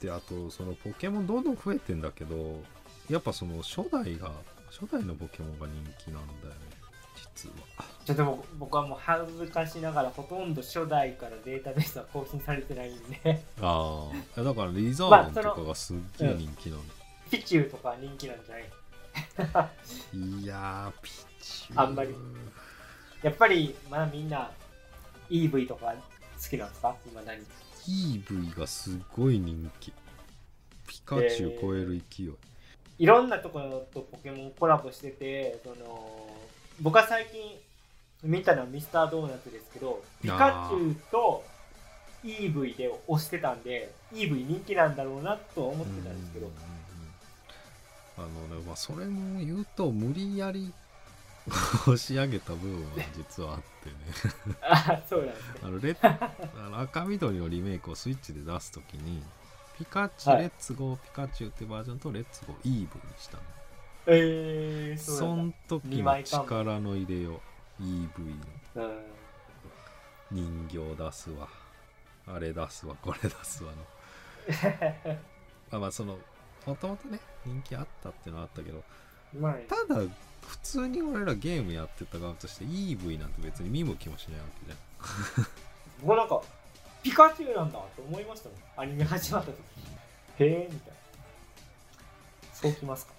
[0.00, 2.60] であとそのポケモンどんどん増えてんだけど
[3.10, 4.30] やっぱその初代が
[4.70, 5.74] 初代のポケモンが人
[6.04, 6.60] 気なんだよね。
[7.34, 7.54] 実は。
[8.04, 13.44] ちょっと僕僕はもう恥ずかしながらほとんど初代からデータベースは更新されてないんで。
[13.60, 16.82] ああだからリザまあードンとかがすっげえ人気なの、
[17.30, 18.64] ピチューとか人気なんじゃない？
[20.42, 21.10] いやーピ
[21.40, 21.82] チュー。
[21.82, 22.14] あんまり。
[23.22, 24.50] やっぱりまだみんな
[25.30, 25.94] EV とか
[26.42, 26.96] 好きなんですか？
[27.06, 27.40] 今何
[27.86, 29.92] ？EV がすごい人気。
[30.88, 32.32] ピカチュウ超える勢い、
[33.02, 36.06] いろんなところとポケモンコラボしててその
[36.80, 37.58] 僕は最近
[38.22, 41.42] 見たのはミスタードーナツですけどピカチュウと
[42.22, 46.48] EV で押してたんで EV 人気なんだろうなとは思ってたんですけど。
[48.18, 50.72] あのねまあそれも言うと無理やり
[51.88, 54.56] 押し上げた部分は実はあってね。
[54.62, 55.60] あそうなんですね。
[55.64, 55.96] あのレッ
[56.66, 59.24] あの赤緑のリメイクをスイッチで出すときに
[59.78, 62.88] ピカチュウ、はいレッツゴーピカチュウってバージョンとレッツゴー EV に
[63.18, 63.42] したの。
[64.06, 67.40] えー、そん時の力の入れよ
[67.80, 68.08] う EV
[68.76, 69.02] のうん。
[70.30, 71.48] 人形出すわ。
[72.26, 72.96] あれ出すわ。
[73.02, 73.76] これ出すわの。
[75.70, 76.18] まあまあその
[76.66, 78.82] もともとね人気あったってのはあったけど。
[79.38, 79.54] まあ。
[79.68, 80.00] ただ
[80.46, 85.46] 普通に俺らゲームやってた側として EV なんて別に見向きもしないわけじゃん
[86.02, 86.42] 僕なんか
[87.02, 88.58] ピカチュウなんだと思いましたもん。
[88.76, 89.58] アニメ始まった時。
[90.38, 90.98] へえみたいな。
[92.52, 93.12] そうきますか？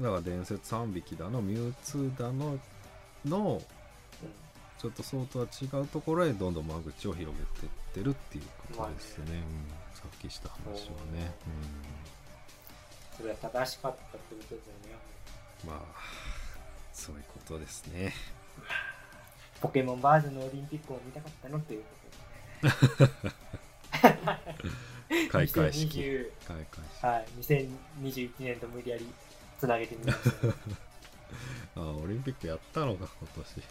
[0.00, 2.58] だから伝説3匹だのミュウツーだの
[3.26, 3.62] の
[4.78, 8.44] ちょっとそうとは違うところへどんどん間口を広げてってるっていう
[8.74, 9.40] ことですね、うん。
[9.94, 11.30] さっきした話はね、
[13.16, 14.96] それは正しかったってことですよね。
[15.64, 15.80] うん、まあ
[16.92, 18.12] そういうことですね。
[19.60, 22.01] ポケモンバージョンのオリンピックを見たかったのっていうこと
[25.30, 25.98] 開会式。
[25.98, 26.66] 2020開会
[26.96, 27.06] 式。
[27.06, 29.06] はい、2021年と無理やり
[29.58, 30.24] つなげてみました。
[31.80, 33.62] あオリンピックやったのか今年。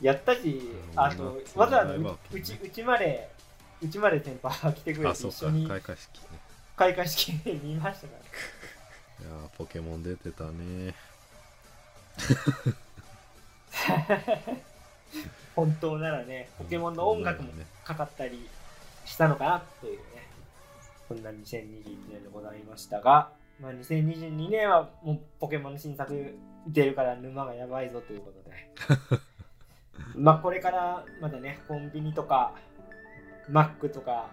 [0.00, 0.62] やったし、
[0.94, 1.94] あとうん、わざわざ
[2.32, 3.28] うちうちまで、
[3.82, 5.38] うちまで先輩が来てくれあそうか
[5.68, 6.26] 開会式ね。
[6.76, 8.14] 開会式見ましたか
[9.20, 9.26] ら。
[9.26, 10.94] いやーポケモン出てたね
[15.54, 18.48] 本当ならね、ポケモンの音楽もねかかったり
[19.04, 20.02] したのかなというね、
[21.08, 23.30] そんな2021年でございましたが、
[23.60, 26.34] まあ、2022年はもうポケモンの新作
[26.66, 29.22] 出るから沼がやばいぞということで。
[30.14, 32.52] まあこれからまだね、コンビニとか、
[33.48, 34.30] マックとか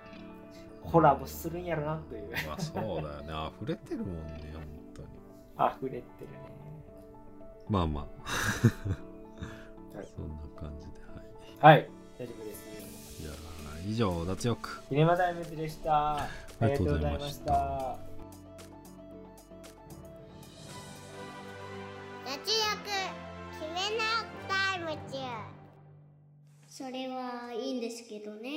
[0.83, 2.31] コラボするんやろなという。
[2.47, 6.05] まあそうだよね溢れてるもんね本当に 溢れてるね。
[7.67, 9.14] まあまあ
[9.95, 10.93] はいそんな感じで
[11.61, 11.89] はいはい、
[12.19, 13.21] 大丈夫です。
[13.21, 13.35] じゃあ
[13.87, 16.17] 以上脱力キネマタイムズでした。
[16.17, 16.29] あ
[16.61, 17.99] りがとうございましたた。
[22.25, 22.45] 脱力
[23.59, 24.03] キネマ
[24.47, 25.17] タイム中
[26.67, 28.49] それはいいんですけどね